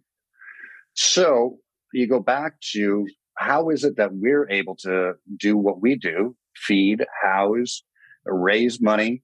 [0.94, 1.58] So
[1.92, 6.36] you go back to how is it that we're able to do what we do
[6.54, 7.82] feed, house,
[8.26, 9.22] raise money,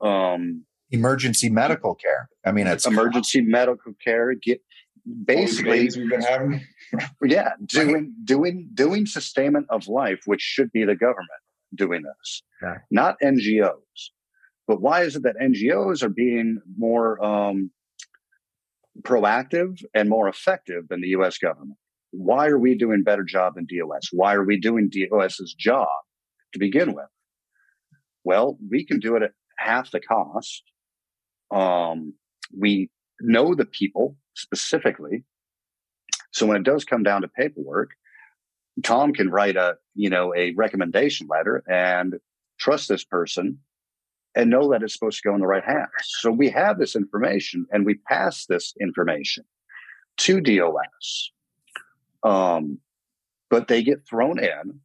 [0.00, 2.28] um, emergency medical care.
[2.44, 4.34] I mean, it's emergency medical care.
[4.34, 4.60] Get
[5.24, 6.60] basically we've been having.
[7.22, 11.28] yeah, doing doing doing sustainment of life, which should be the government
[11.74, 12.78] doing this, okay.
[12.90, 14.10] not NGOs.
[14.66, 17.70] But why is it that NGOs are being more um,
[19.02, 21.78] proactive and more effective than the US government?
[22.10, 24.08] Why are we doing better job than DOS?
[24.12, 25.88] Why are we doing DOS's job
[26.52, 27.06] to begin with?
[28.24, 30.62] Well, we can do it at half the cost.
[31.50, 32.14] Um,
[32.56, 32.90] we
[33.20, 35.24] know the people specifically.
[36.32, 37.90] So when it does come down to paperwork,
[38.82, 42.14] Tom can write a, you know, a recommendation letter and
[42.58, 43.58] trust this person
[44.34, 45.88] and know that it's supposed to go in the right hands.
[46.02, 49.44] So we have this information and we pass this information
[50.18, 51.30] to DOS.
[52.22, 52.78] Um,
[53.48, 54.80] but they get thrown in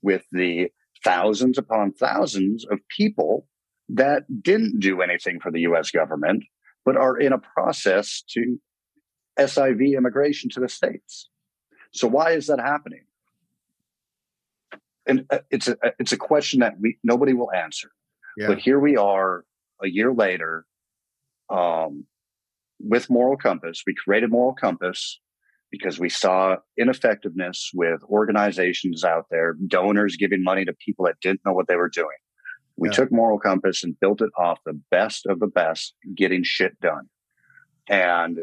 [0.00, 0.68] with the
[1.04, 3.46] thousands upon thousands of people
[3.90, 6.44] that didn't do anything for the US government,
[6.84, 8.58] but are in a process to
[9.38, 11.28] SIV immigration to the States.
[11.92, 13.04] So why is that happening?
[15.06, 17.90] And uh, it's a, it's a question that we, nobody will answer.
[18.36, 18.48] Yeah.
[18.48, 19.44] But here we are
[19.82, 20.66] a year later
[21.48, 22.04] um,
[22.78, 23.82] with Moral Compass.
[23.86, 25.18] We created Moral Compass
[25.70, 31.40] because we saw ineffectiveness with organizations out there, donors giving money to people that didn't
[31.44, 32.16] know what they were doing.
[32.78, 32.94] We yeah.
[32.94, 37.08] took Moral Compass and built it off the best of the best, getting shit done.
[37.88, 38.38] And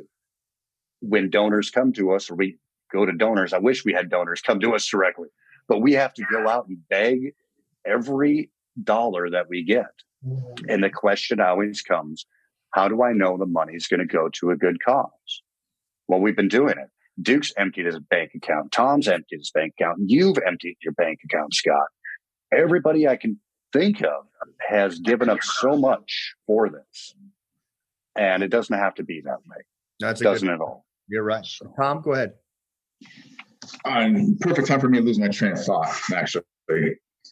[0.99, 2.57] when donors come to us, or we
[2.91, 5.29] go to donors, I wish we had donors come to us directly,
[5.69, 7.33] but we have to go out and beg
[7.85, 8.51] every
[8.83, 9.85] dollar that we get.
[10.27, 10.69] Mm-hmm.
[10.69, 12.25] And the question always comes,
[12.71, 15.41] how do I know the money's going to go to a good cause?
[16.09, 16.89] Well, we've been doing it.
[17.21, 18.73] Duke's emptied his bank account.
[18.73, 19.99] Tom's emptied his bank account.
[20.05, 21.87] You've emptied your bank account, Scott.
[22.51, 23.39] Everybody I can
[23.75, 24.25] think of
[24.67, 27.15] has given up so much for this.
[28.17, 29.57] And it doesn't have to be that way.
[29.99, 30.85] That's it doesn't good, at all.
[31.09, 31.45] You're right.
[31.77, 32.33] Tom, go ahead.
[33.83, 36.43] Um, perfect time for me to lose my train of thought, actually.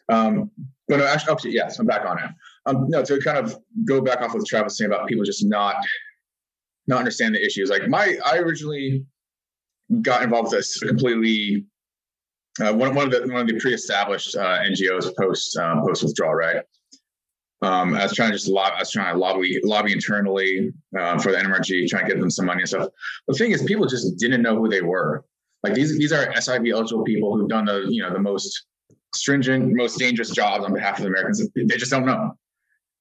[0.09, 0.51] Um,
[0.87, 2.29] but no, actually, okay, yes, I'm back on it.
[2.65, 5.75] Um, no, to kind of go back off what Travis saying about people just not
[6.87, 7.69] not understand the issues.
[7.69, 9.05] Like my, I originally
[10.01, 11.65] got involved with this completely.
[12.61, 16.35] Uh, one, one of the one of the pre-established uh, NGOs post um, post withdrawal,
[16.35, 16.57] right?
[17.63, 21.17] Um, I was trying to just lobby, I was trying to lobby lobby internally uh,
[21.17, 22.89] for the NMRG, trying to get them some money and stuff.
[23.27, 25.23] The thing is, people just didn't know who they were.
[25.63, 28.65] Like these these are SIV eligible people who've done the you know the most
[29.15, 31.47] stringent, most dangerous jobs on behalf of the Americans.
[31.55, 32.33] They just don't know.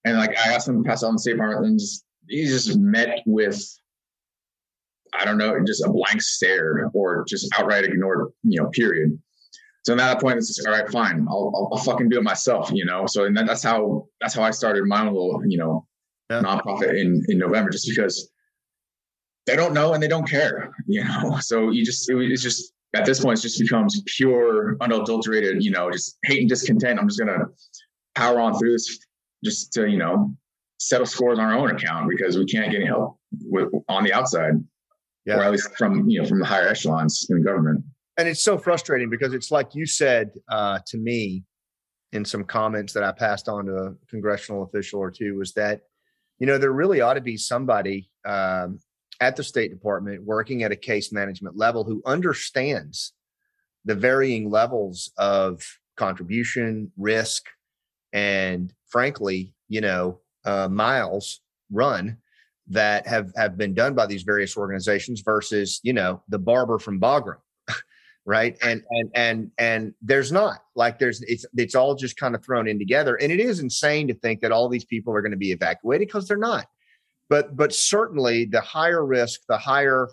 [0.04, 2.64] And like I asked them to pass out on the State Department, and just he's
[2.64, 3.62] just met with
[5.12, 9.20] I don't know, just a blank stare or just outright ignored, you know, period.
[9.82, 12.22] So at that point, it's just all right, fine, I'll, I'll, I'll fucking do it
[12.22, 13.04] myself, you know.
[13.06, 15.86] So and then that's how that's how I started my own little, you know,
[16.30, 16.40] yeah.
[16.40, 18.30] nonprofit in in November, just because
[19.46, 21.38] they don't know and they don't care, you know.
[21.40, 25.70] So you just it, it's just at this point, it just becomes pure, unadulterated, you
[25.70, 27.00] know, just hate and discontent.
[27.00, 27.46] I'm just gonna
[28.14, 28.98] power on through this,
[29.44, 30.32] just to you know
[30.78, 34.12] settle scores on our own account because we can't get any help with, on the
[34.12, 34.52] outside,
[35.24, 35.38] yeah.
[35.38, 37.84] or at least from you know from the higher echelons in the government.
[38.18, 41.44] And it's so frustrating because it's like you said uh, to me
[42.12, 45.80] in some comments that I passed on to a congressional official or two was that
[46.38, 48.78] you know there really ought to be somebody um,
[49.20, 53.12] at the State Department working at a case management level who understands
[53.84, 55.62] the varying levels of
[55.96, 57.46] contribution, risk,
[58.12, 61.40] and frankly, you know, uh, miles
[61.70, 62.18] run
[62.68, 67.00] that have have been done by these various organizations versus you know the barber from
[67.00, 67.38] Bagram,
[68.24, 68.56] right?
[68.62, 72.68] And and and and there's not like there's it's it's all just kind of thrown
[72.68, 75.36] in together, and it is insane to think that all these people are going to
[75.38, 76.66] be evacuated because they're not
[77.32, 80.10] but but certainly the higher risk, the higher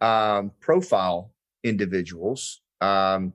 [0.00, 1.32] um, profile
[1.62, 3.32] individuals um,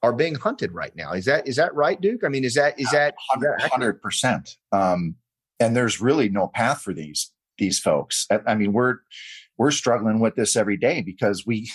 [0.00, 1.12] are being hunted right now.
[1.12, 2.22] Is that is that right, Duke?
[2.24, 4.58] I mean, is that is that hundred percent?
[4.70, 5.16] Um,
[5.58, 8.28] and there's really no path for these these folks.
[8.30, 8.98] I, I mean, we're
[9.58, 11.68] we're struggling with this every day because we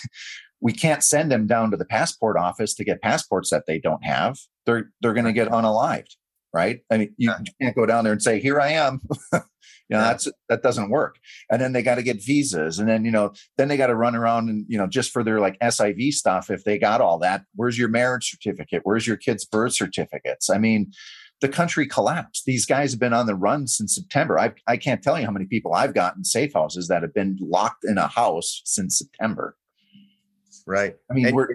[0.60, 4.04] we can't send them down to the passport office to get passports that they don't
[4.04, 4.38] have.
[4.66, 6.16] They're they're going to get unalived,
[6.52, 6.80] right?
[6.90, 9.00] I mean, you, you can't go down there and say, "Here I am."
[9.88, 10.08] You know, yeah.
[10.08, 11.16] that's that doesn't work.
[11.50, 13.94] And then they got to get visas, and then you know, then they got to
[13.94, 16.50] run around and you know, just for their like SIV stuff.
[16.50, 18.82] If they got all that, where's your marriage certificate?
[18.84, 20.50] Where's your kids' birth certificates?
[20.50, 20.92] I mean,
[21.40, 22.44] the country collapsed.
[22.44, 24.38] These guys have been on the run since September.
[24.38, 27.38] I I can't tell you how many people I've gotten safe houses that have been
[27.40, 29.56] locked in a house since September.
[30.68, 30.96] Right.
[31.10, 31.48] I mean, we're,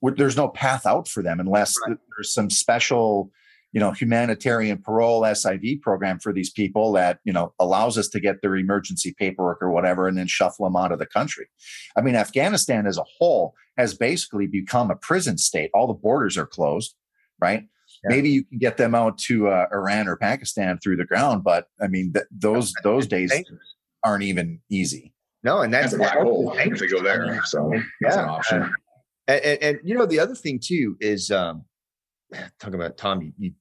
[0.00, 1.98] we're, there's no path out for them unless right.
[2.16, 3.30] there's some special
[3.72, 8.20] you know humanitarian parole SIV program for these people that you know allows us to
[8.20, 11.46] get their emergency paperwork or whatever and then shuffle them out of the country.
[11.94, 15.70] I mean Afghanistan as a whole has basically become a prison state.
[15.74, 16.94] All the borders are closed,
[17.40, 17.64] right?
[18.04, 18.16] Yeah.
[18.16, 21.66] Maybe you can get them out to uh, Iran or Pakistan through the ground, but
[21.82, 23.32] I mean th- those those days
[24.02, 25.12] aren't even easy.
[25.44, 27.40] No, and that's, that's a black hole if they go there.
[27.44, 27.70] So
[28.00, 28.22] that's yeah.
[28.22, 28.62] an option.
[28.62, 28.66] Uh,
[29.28, 31.64] and, and, and, you know the other thing too is um,
[32.60, 33.52] talking about Tom, you, you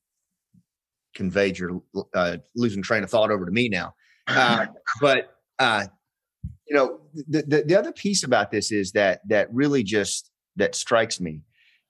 [1.15, 1.81] conveyed your
[2.13, 3.93] uh, losing train of thought over to me now.
[4.27, 4.67] Uh,
[5.01, 5.85] but uh,
[6.67, 10.75] you know, the, the, the other piece about this is that that really just that
[10.75, 11.41] strikes me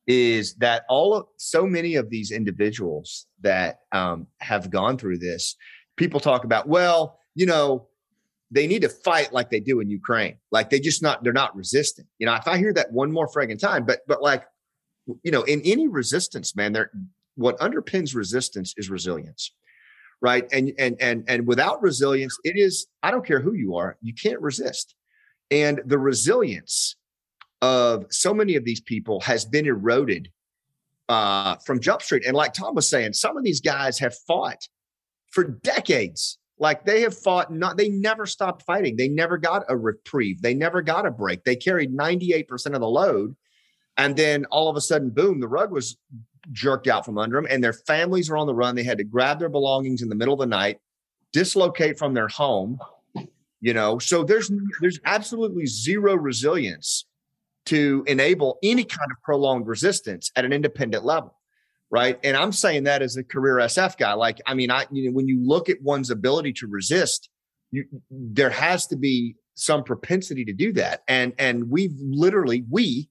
[0.05, 5.55] is that all of so many of these individuals that um, have gone through this,
[5.97, 7.88] people talk about, well, you know,
[8.50, 10.38] they need to fight like they do in Ukraine.
[10.52, 12.08] Like they just not, they're not resistant.
[12.18, 14.45] You know, if I hear that one more friggin' time, but but like
[15.24, 16.91] you know, in any resistance, man, there
[17.36, 19.52] what underpins resistance is resilience.
[20.20, 20.48] Right.
[20.52, 24.14] And and and and without resilience, it is, I don't care who you are, you
[24.14, 24.95] can't resist.
[25.52, 26.95] And the resilience
[27.62, 30.30] of so many of these people has been eroded
[31.10, 32.26] uh, from Jump Street.
[32.26, 34.68] And like Tom was saying, some of these guys have fought
[35.32, 36.38] for decades.
[36.60, 38.95] Like they have fought, not they never stopped fighting.
[38.95, 40.41] They never got a reprieve.
[40.41, 41.43] They never got a break.
[41.43, 43.36] They carried 98% of the load
[43.97, 45.97] and then all of a sudden, boom, the rug was
[46.51, 48.76] jerked out from under them, and their families are on the run.
[48.76, 50.80] They had to grab their belongings in the middle of the night,
[51.34, 52.80] dislocate from their home.
[53.60, 54.51] You know, so there's
[54.82, 57.05] there's absolutely zero resilience
[57.66, 61.36] to enable any kind of prolonged resistance at an independent level
[61.89, 65.05] right and i'm saying that as a career sf guy like i mean i you
[65.05, 67.29] know when you look at one's ability to resist
[67.71, 73.09] you there has to be some propensity to do that and and we've literally we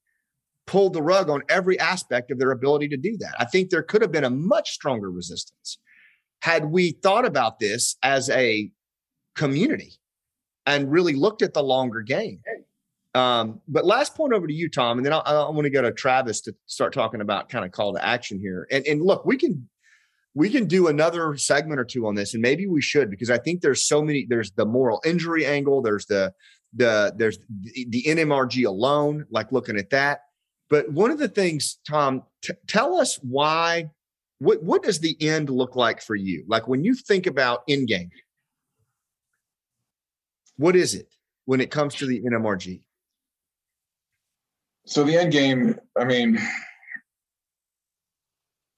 [0.66, 3.34] pulled the rug on every aspect of their ability to do that.
[3.38, 5.78] I think there could have been a much stronger resistance
[6.42, 8.70] had we thought about this as a
[9.34, 9.94] community
[10.66, 12.40] and really looked at the longer game.
[13.16, 15.80] Um, but last point over to you, Tom, and then I, I want to go
[15.80, 18.68] to Travis to start talking about kind of call to action here.
[18.70, 19.68] And, and look, we can
[20.34, 23.38] we can do another segment or two on this, and maybe we should because I
[23.38, 24.26] think there's so many.
[24.28, 25.80] There's the moral injury angle.
[25.80, 26.34] There's the
[26.74, 30.20] the there's the, the NMRG alone, like looking at that.
[30.68, 33.90] But one of the things, Tom, t- tell us why.
[34.40, 36.44] What what does the end look like for you?
[36.46, 38.10] Like when you think about end game,
[40.58, 41.08] what is it
[41.46, 42.82] when it comes to the NMRG?
[44.86, 46.38] So the end game, I mean,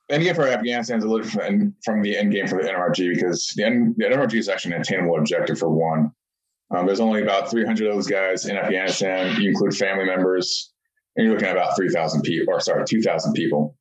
[0.09, 3.15] end game for Afghanistan is a little different from the end game for the NRG
[3.15, 6.11] because the, the NRG is actually an attainable objective for one.
[6.71, 9.41] Um, there's only about 300 of those guys in Afghanistan.
[9.41, 10.73] You include family members,
[11.17, 13.77] and you're looking at about 3,000 people, or sorry, 2,000 people.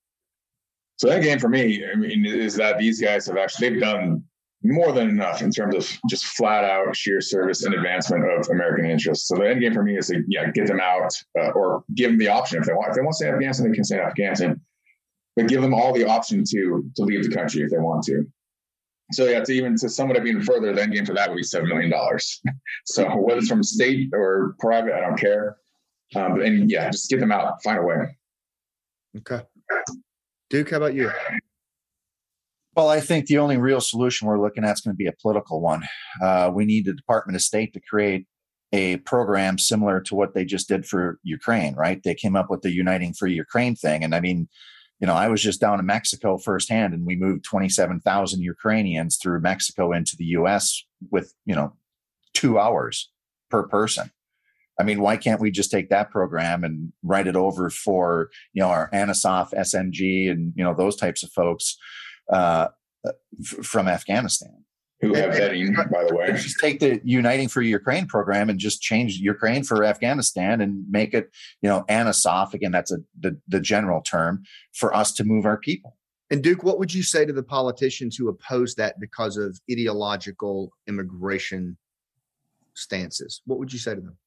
[0.98, 4.24] So that game for me, I mean, is that these guys have actually they've done
[4.64, 8.86] more than enough in terms of just flat out sheer service and advancement of American
[8.86, 9.28] interests.
[9.28, 12.12] So the end game for me is to yeah get them out uh, or give
[12.12, 12.90] them the option if they want.
[12.90, 14.62] If they want to stay in Afghanistan, they can stay in Afghanistan,
[15.36, 18.26] but give them all the option to to leave the country if they want to.
[19.14, 21.30] So yeah, to even to sum it up even further, the end game for that
[21.30, 22.42] would be seven million dollars.
[22.86, 25.58] so whether it's from state or private, I don't care.
[26.16, 28.18] Um, and yeah, just get them out, find a way.
[29.18, 29.44] Okay.
[30.50, 31.12] Duke, how about you?
[32.78, 35.14] Well, I think the only real solution we're looking at is going to be a
[35.20, 35.82] political one.
[36.22, 38.28] Uh, we need the Department of State to create
[38.72, 42.04] a program similar to what they just did for Ukraine, right?
[42.04, 44.04] They came up with the Uniting for Ukraine thing.
[44.04, 44.48] And I mean,
[45.00, 49.42] you know, I was just down in Mexico firsthand and we moved 27,000 Ukrainians through
[49.42, 51.74] Mexico into the US with, you know,
[52.36, 53.12] two hours
[53.50, 54.12] per person.
[54.80, 58.62] I mean, why can't we just take that program and write it over for, you
[58.62, 61.76] know, our ANASOF, SMG, and, you know, those types of folks
[62.32, 62.68] uh,
[63.06, 64.64] f- from Afghanistan.
[65.02, 66.32] Who have vetting, by the way.
[66.32, 71.14] Just take the Uniting for Ukraine program and just change Ukraine for Afghanistan and make
[71.14, 71.30] it,
[71.62, 72.56] you know, ANASOF.
[72.56, 74.42] Again, that's a the, the general term
[74.74, 75.96] for us to move our people.
[76.32, 80.72] And Duke, what would you say to the politicians who oppose that because of ideological
[80.88, 81.78] immigration
[82.74, 83.42] stances?
[83.46, 84.18] What would you say to them?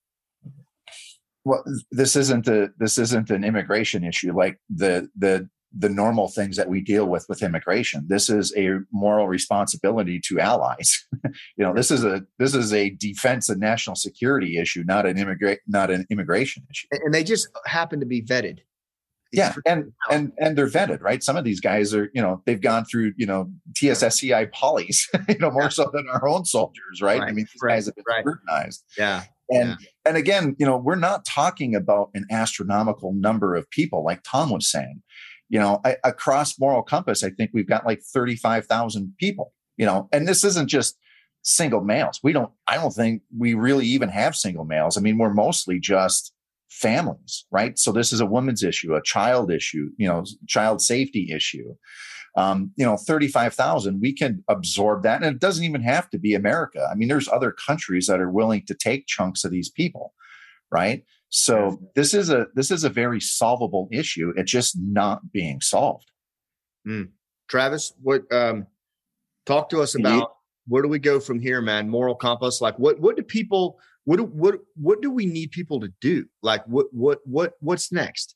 [1.45, 6.57] Well, this isn't a this isn't an immigration issue like the the the normal things
[6.57, 8.05] that we deal with with immigration.
[8.09, 11.07] This is a moral responsibility to allies.
[11.25, 15.18] you know, this is a this is a defense and national security issue, not an
[15.18, 16.87] immigrant not an immigration issue.
[16.91, 18.59] And they just happen to be vetted.
[19.33, 21.23] yeah, and and and they're vetted, right?
[21.23, 23.49] Some of these guys are, you know, they've gone through, you know,
[23.81, 27.21] TSSCI polys, you know, more so than our own soldiers, right?
[27.21, 27.29] right.
[27.29, 27.77] I mean, these right.
[27.77, 28.23] guys have been right.
[28.23, 28.85] scrutinized.
[28.99, 29.23] Yeah.
[29.51, 29.77] And yeah.
[30.05, 34.51] and again, you know, we're not talking about an astronomical number of people, like Tom
[34.51, 35.03] was saying
[35.51, 40.09] you know, I, across Moral Compass, I think we've got like 35,000 people, you know,
[40.13, 40.97] and this isn't just
[41.43, 42.21] single males.
[42.23, 44.97] We don't, I don't think we really even have single males.
[44.97, 46.33] I mean, we're mostly just
[46.71, 47.77] families, right?
[47.79, 51.75] So this is a woman's issue, a child issue, you know, child safety issue.
[52.37, 55.21] Um, you know, 35,000, we can absorb that.
[55.21, 56.89] And it doesn't even have to be America.
[56.89, 60.15] I mean, there's other countries that are willing to take chunks of these people,
[60.71, 61.03] right?
[61.31, 64.33] So this is a this is a very solvable issue.
[64.37, 66.11] It's just not being solved.
[66.87, 67.11] Mm.
[67.49, 68.66] Travis, what um,
[69.47, 70.24] talk to us about yeah.
[70.66, 71.89] where do we go from here, man?
[71.89, 72.61] Moral compass.
[72.61, 76.26] Like what what do people what do, what what do we need people to do?
[76.43, 78.35] Like what what what what's next?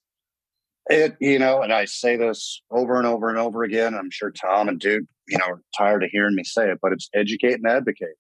[0.87, 3.95] It you know, and I say this over and over and over again.
[3.95, 6.93] I'm sure Tom and Duke, you know, are tired of hearing me say it, but
[6.93, 8.15] it's educate and advocate.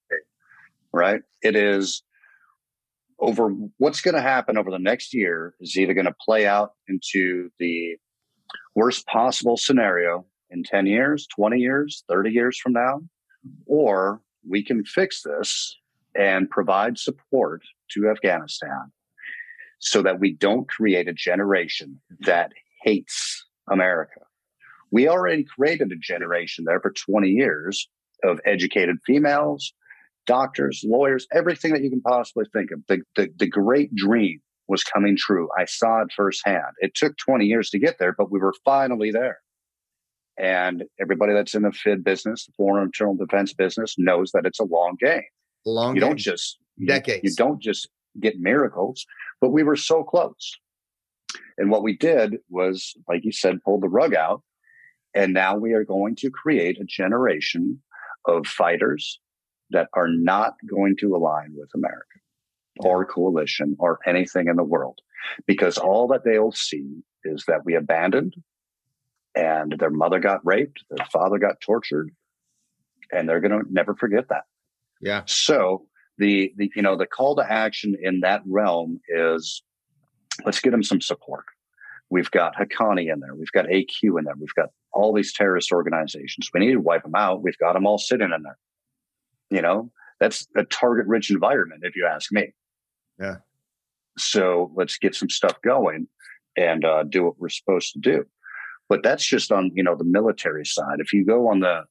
[0.92, 1.22] Right?
[1.42, 2.02] It is
[3.18, 3.48] over
[3.78, 7.50] what's going to happen over the next year is either going to play out into
[7.58, 7.96] the
[8.74, 13.00] worst possible scenario in 10 years, 20 years, 30 years from now,
[13.66, 15.76] or we can fix this
[16.16, 18.92] and provide support to Afghanistan
[19.80, 22.52] so that we don't create a generation that
[22.82, 24.20] hates America.
[24.90, 27.88] We already created a generation there for 20 years
[28.22, 29.72] of educated females
[30.26, 32.80] doctors, lawyers, everything that you can possibly think of.
[32.88, 35.48] The, the, the great dream was coming true.
[35.58, 36.72] I saw it firsthand.
[36.78, 39.38] It took 20 years to get there, but we were finally there.
[40.38, 44.58] And everybody that's in the FID business, the foreign internal defense business, knows that it's
[44.58, 45.22] a long game.
[45.64, 46.10] Long you game.
[46.10, 47.20] don't just decades.
[47.22, 47.88] You, you don't just
[48.20, 49.06] get miracles,
[49.40, 50.58] but we were so close.
[51.56, 54.42] And what we did was, like you said, pull the rug out.
[55.14, 57.80] And now we are going to create a generation
[58.26, 59.20] of fighters
[59.70, 62.18] that are not going to align with America
[62.80, 64.98] or coalition or anything in the world
[65.46, 68.34] because all that they'll see is that we abandoned
[69.34, 72.10] and their mother got raped, their father got tortured,
[73.12, 74.44] and they're going to never forget that.
[75.00, 75.22] Yeah.
[75.26, 75.86] So
[76.18, 79.62] the, the you know the call to action in that realm is
[80.44, 81.44] let's get them some support.
[82.10, 83.34] We've got Haqqani in there.
[83.34, 84.34] We've got AQ in there.
[84.38, 86.50] We've got all these terrorist organizations.
[86.52, 87.42] We need to wipe them out.
[87.42, 88.58] We've got them all sitting in there.
[89.50, 89.90] You know,
[90.20, 92.52] that's a target rich environment, if you ask me.
[93.20, 93.36] Yeah.
[94.16, 96.06] So let's get some stuff going
[96.56, 98.24] and uh, do what we're supposed to do.
[98.88, 100.98] But that's just on, you know, the military side.
[100.98, 101.84] If you go on the,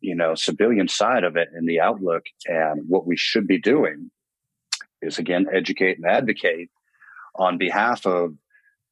[0.00, 4.10] you know, civilian side of it and the outlook and what we should be doing
[5.00, 6.70] is again, educate and advocate
[7.36, 8.34] on behalf of,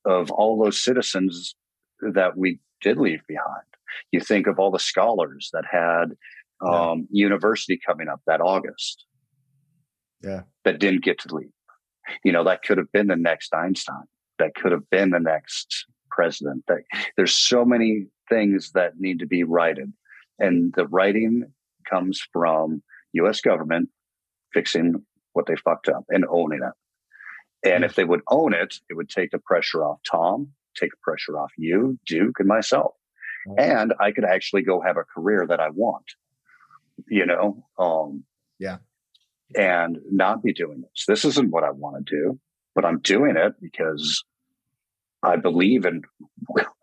[0.05, 1.55] of all those citizens
[2.01, 3.67] that we did leave behind.
[4.13, 6.17] You think of all the scholars that had
[6.61, 7.25] um, yeah.
[7.25, 9.05] university coming up that August.
[10.23, 10.43] Yeah.
[10.65, 11.51] That didn't get to leave.
[12.25, 14.05] You know, that could have been the next Einstein.
[14.39, 16.65] That could have been the next president.
[16.69, 16.79] That,
[17.17, 19.93] there's so many things that need to be righted.
[20.39, 21.45] And the writing
[21.89, 22.83] comes from
[23.13, 23.91] US government
[24.53, 27.69] fixing what they fucked up and owning it.
[27.69, 30.97] And if they would own it, it would take the pressure off Tom, take the
[31.03, 32.93] pressure off you, Duke, and myself.
[33.57, 36.05] And I could actually go have a career that I want,
[37.09, 37.65] you know?
[37.79, 38.25] Um,
[38.59, 38.79] yeah.
[39.57, 41.05] And not be doing this.
[41.07, 42.41] This isn't what I want to do,
[42.75, 44.23] but I'm doing it because
[45.23, 46.03] I believe in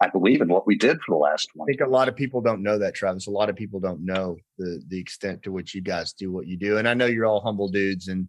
[0.02, 1.66] I believe in what we did for the last one.
[1.66, 3.28] I think a lot of people don't know that, Travis.
[3.28, 6.46] A lot of people don't know the the extent to which you guys do what
[6.46, 6.78] you do.
[6.78, 8.28] And I know you're all humble dudes, and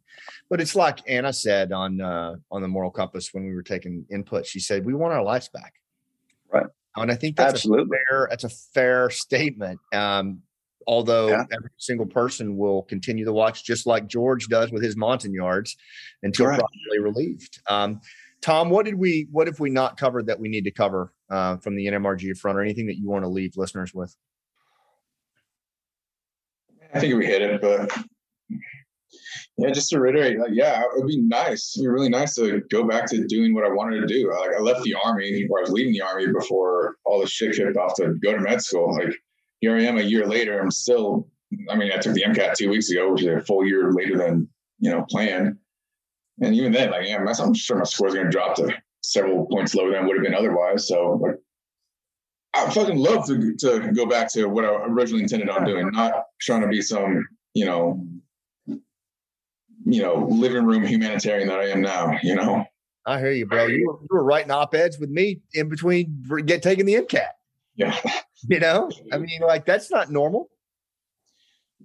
[0.48, 4.06] but it's like Anna said on uh, on the Moral Compass when we were taking
[4.10, 4.46] input.
[4.46, 5.74] She said we want our lives back,
[6.52, 6.66] right?
[6.94, 9.80] And I think that's absolutely a fair, that's a fair statement.
[9.92, 10.42] Um,
[10.86, 11.44] although yeah.
[11.52, 15.76] every single person will continue to watch, just like George does with his Montagnards,
[16.22, 16.58] until right.
[16.58, 17.60] properly relieved.
[17.68, 18.00] Um,
[18.42, 21.56] Tom, what did we what have we not covered that we need to cover uh,
[21.56, 24.14] from the NMRG front, or anything that you want to leave listeners with?
[26.94, 27.90] I think we hit it, but
[29.58, 31.76] yeah, just to reiterate, like, yeah, it would be nice.
[31.76, 34.30] It'd be really nice to go back to doing what I wanted to do.
[34.30, 37.56] Like, I left the army, or I was leaving the army before all the shit
[37.56, 38.94] kicked off to go to med school.
[38.94, 39.14] Like,
[39.60, 40.60] here I am a year later.
[40.60, 41.28] I'm still.
[41.70, 44.18] I mean, I took the MCAT two weeks ago, which is a full year later
[44.18, 44.48] than
[44.78, 45.56] you know planned.
[46.40, 48.70] And even then, like, yeah, I'm sure my score is going to drop to
[49.02, 50.86] several points lower than it would have been otherwise.
[50.86, 51.36] So, like,
[52.54, 56.24] I fucking love to to go back to what I originally intended on doing, not
[56.40, 58.06] trying to be some, you know,
[58.66, 62.18] you know, living room humanitarian that I am now.
[62.22, 62.64] You know.
[63.06, 63.66] I hear you, bro.
[63.66, 67.28] You were, you were writing op eds with me in between get taking the MCAT.
[67.76, 67.96] Yeah.
[68.48, 70.50] You know, I mean, like that's not normal.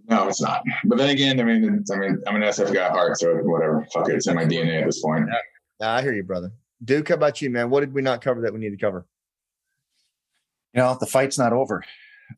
[0.09, 0.63] No, it's not.
[0.85, 3.87] But then again, I mean, I mean, I'm an SF guy at heart, so whatever.
[3.93, 5.27] Fuck it, it's in my DNA at this point.
[5.79, 6.51] Yeah, I hear you, brother.
[6.83, 7.69] Duke, how about you, man?
[7.69, 9.07] What did we not cover that we need to cover?
[10.73, 11.83] You know, the fight's not over.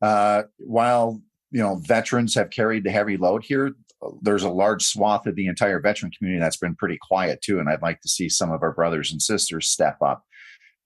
[0.02, 1.20] Uh, while
[1.52, 3.74] you know veterans have carried the heavy load here,
[4.22, 7.60] there's a large swath of the entire veteran community that's been pretty quiet too.
[7.60, 10.24] And I'd like to see some of our brothers and sisters step up.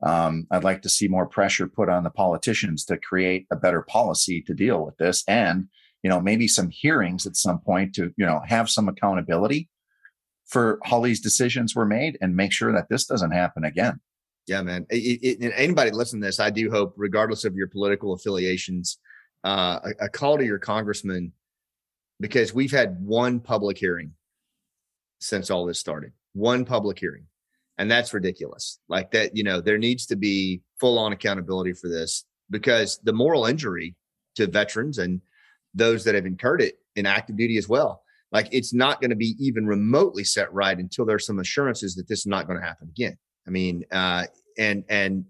[0.04, 3.82] Um, I'd like to see more pressure put on the politicians to create a better
[3.82, 5.68] policy to deal with this and
[6.04, 9.70] you know, maybe some hearings at some point to, you know, have some accountability
[10.46, 14.00] for how these decisions were made and make sure that this doesn't happen again.
[14.48, 14.86] Yeah, man.
[14.90, 19.00] It, it, anybody listen to this, I do hope, regardless of your political affiliations,
[19.44, 21.34] uh, a, a call to your congressman,
[22.20, 24.14] because we've had one public hearing
[25.20, 26.14] since all this started.
[26.34, 27.26] One public hearing.
[27.78, 28.80] And that's ridiculous.
[28.90, 33.14] Like that, you know, there needs to be full on accountability for this because the
[33.14, 33.96] moral injury
[34.36, 35.22] to veterans and
[35.74, 38.02] those that have incurred it in active duty as well.
[38.32, 42.08] Like it's not going to be even remotely set right until there's some assurances that
[42.08, 43.18] this is not going to happen again.
[43.48, 44.26] I mean, uh,
[44.58, 45.26] and and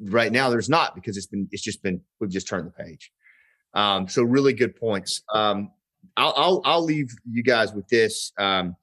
[0.00, 3.12] right now there's not because it's been it's just been we've just turned the page.
[3.74, 5.22] Um, so really good points.
[5.32, 5.70] Um,
[6.16, 8.74] I'll, I'll I'll leave you guys with this um,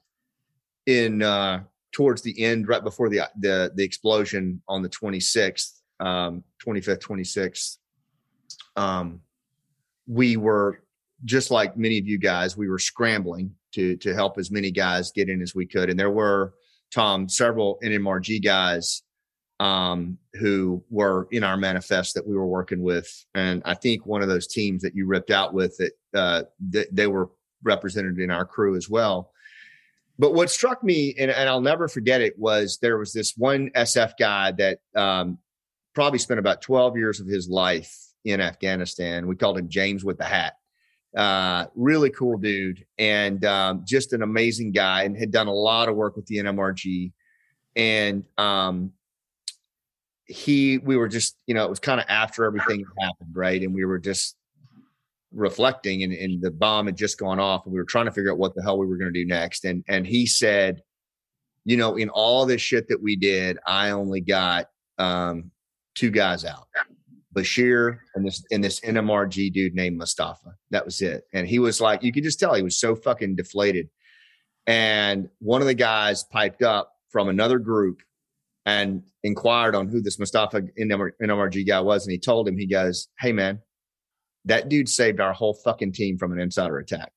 [0.86, 1.64] in uh,
[1.94, 7.78] towards the end, right before the the the explosion on the 26th, um, 25th, 26th.
[8.76, 9.22] Um,
[10.08, 10.82] we were
[11.24, 15.12] just like many of you guys, we were scrambling to to help as many guys
[15.12, 16.56] get in as we could, and there were
[16.92, 19.04] Tom several NMRG guys
[19.60, 24.22] um, who were in our manifest that we were working with, and I think one
[24.22, 26.44] of those teams that you ripped out with that uh,
[26.92, 27.30] they were
[27.62, 29.32] represented in our crew as well.
[30.20, 33.72] But what struck me, and, and, I'll never forget it, was there was this one
[33.76, 35.40] SF guy that um,
[35.96, 39.28] probably spent about 12 years of his life in Afghanistan.
[39.28, 40.54] We called him James with the hat.
[41.16, 45.88] Uh, really cool dude and um, just an amazing guy and had done a lot
[45.88, 47.12] of work with the NMRG.
[47.76, 48.94] And um,
[50.26, 53.62] he, we were just, you know, it was kind of after everything happened, right?
[53.62, 54.36] And we were just
[55.34, 58.32] reflecting and, and the bomb had just gone off and we were trying to figure
[58.32, 59.66] out what the hell we were going to do next.
[59.66, 60.82] And, and he said,
[61.66, 65.52] you know, in all this shit that we did, I only got um,
[65.96, 66.68] two guys out.
[67.34, 70.56] Bashir and this and this NMRG dude named Mustafa.
[70.70, 71.24] That was it.
[71.34, 73.90] And he was like, you could just tell he was so fucking deflated.
[74.68, 78.02] And one of the guys piped up from another group
[78.66, 82.06] and inquired on who this Mustafa NMRG guy was.
[82.06, 83.60] And he told him, he goes, Hey man,
[84.46, 87.12] that dude saved our whole fucking team from an insider attack.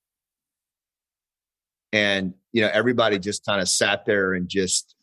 [1.92, 4.94] And, you know, everybody just kind of sat there and just,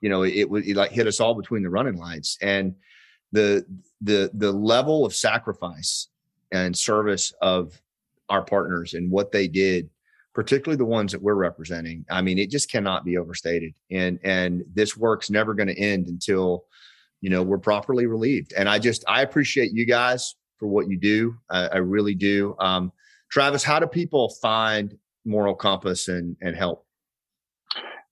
[0.00, 2.38] you know, it would like hit us all between the running lights.
[2.42, 2.74] And
[3.32, 3.64] the
[4.00, 6.08] the the level of sacrifice
[6.52, 7.80] and service of
[8.28, 9.88] our partners and what they did
[10.34, 14.64] particularly the ones that we're representing i mean it just cannot be overstated and and
[14.74, 16.64] this work's never going to end until
[17.20, 20.96] you know we're properly relieved and i just i appreciate you guys for what you
[20.98, 22.92] do i, I really do um,
[23.30, 26.84] travis how do people find moral compass and and help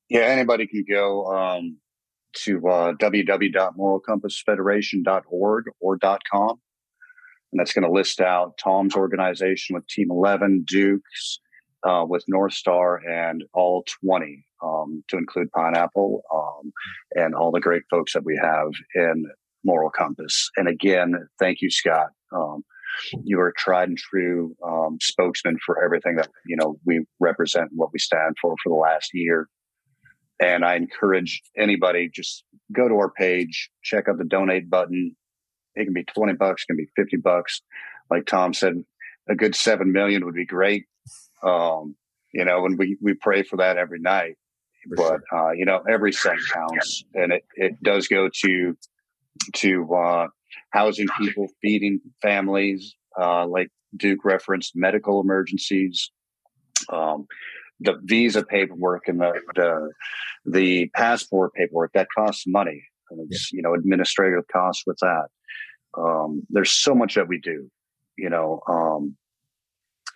[0.09, 1.77] yeah anybody can go um,
[2.35, 6.61] to uh, www.moralcompassfederation.org or .com
[7.53, 11.41] and that's going to list out tom's organization with team 11 dukes
[11.85, 16.73] uh, with North Star and all 20 um, to include Pineapple um,
[17.15, 19.27] and all the great folks that we have in
[19.65, 20.51] Moral Compass.
[20.57, 22.09] And again, thank you, Scott.
[22.33, 22.65] Um,
[23.25, 27.71] you are a tried and true um, spokesman for everything that you know we represent
[27.71, 29.49] and what we stand for for the last year.
[30.41, 35.17] And I encourage anybody just go to our page, check out the donate button.
[35.75, 37.61] It can be 20 bucks, it can be 50 bucks.
[38.11, 38.75] Like Tom said,
[39.29, 40.87] a good 7 million would be great.
[41.43, 41.97] Um,
[42.33, 44.37] you know, and we, we pray for that every night.
[44.89, 45.49] For but sure.
[45.49, 48.77] uh, you know, every cent counts, and it, it does go to
[49.55, 50.27] to uh,
[50.71, 56.11] housing people, feeding families, uh, like Duke referenced, medical emergencies,
[56.93, 57.27] um,
[57.81, 59.91] the visa paperwork, and the, the
[60.45, 62.83] the passport paperwork that costs money.
[63.11, 63.59] And it's yeah.
[63.59, 65.27] you know administrative costs with that.
[65.97, 67.71] Um, there's so much that we do,
[68.17, 69.17] you know, um,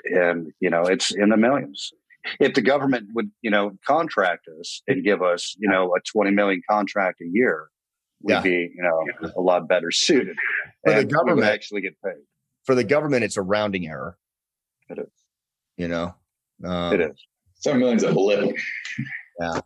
[0.04, 1.92] and you know it's in the millions
[2.40, 6.30] if the government would you know contract us and give us you know a 20
[6.30, 7.68] million contract a year
[8.22, 8.40] we'd yeah.
[8.40, 10.36] be you know a lot better suited
[10.84, 12.22] for the government actually get paid.
[12.64, 14.16] for the government it's a rounding error.
[14.88, 15.10] It is.
[15.76, 16.14] You know?
[16.64, 17.26] Um, it is.
[17.54, 18.54] Seven million's a blip
[19.40, 19.60] yeah.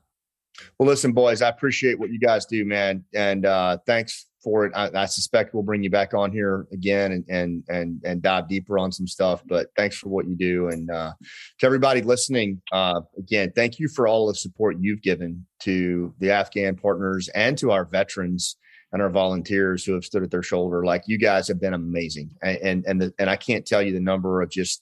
[0.79, 4.73] Well listen boys i appreciate what you guys do man and uh thanks for it.
[4.77, 8.49] I, I, suspect we'll bring you back on here again and and and and dive
[8.49, 9.43] deeper on some stuff.
[9.45, 11.15] But thanks for what you do, and uh,
[11.59, 16.31] to everybody listening, uh, again, thank you for all the support you've given to the
[16.31, 18.57] Afghan partners and to our veterans
[18.93, 20.85] and our volunteers who have stood at their shoulder.
[20.85, 23.93] Like you guys have been amazing, and and and, the, and I can't tell you
[23.93, 24.81] the number of just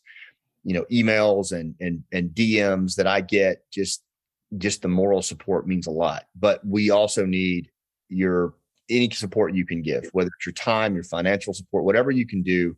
[0.63, 3.63] you know emails and and and DMs that I get.
[3.73, 4.03] Just
[4.59, 7.71] just the moral support means a lot, but we also need
[8.11, 8.53] your
[8.91, 12.43] any support you can give, whether it's your time, your financial support, whatever you can
[12.43, 12.77] do,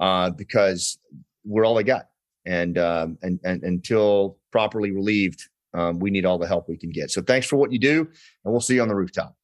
[0.00, 0.98] uh, because
[1.44, 2.08] we're all they got.
[2.46, 6.90] And, um, and, and until properly relieved, um, we need all the help we can
[6.90, 7.10] get.
[7.10, 9.34] So thanks for what you do, and we'll see you on the rooftop.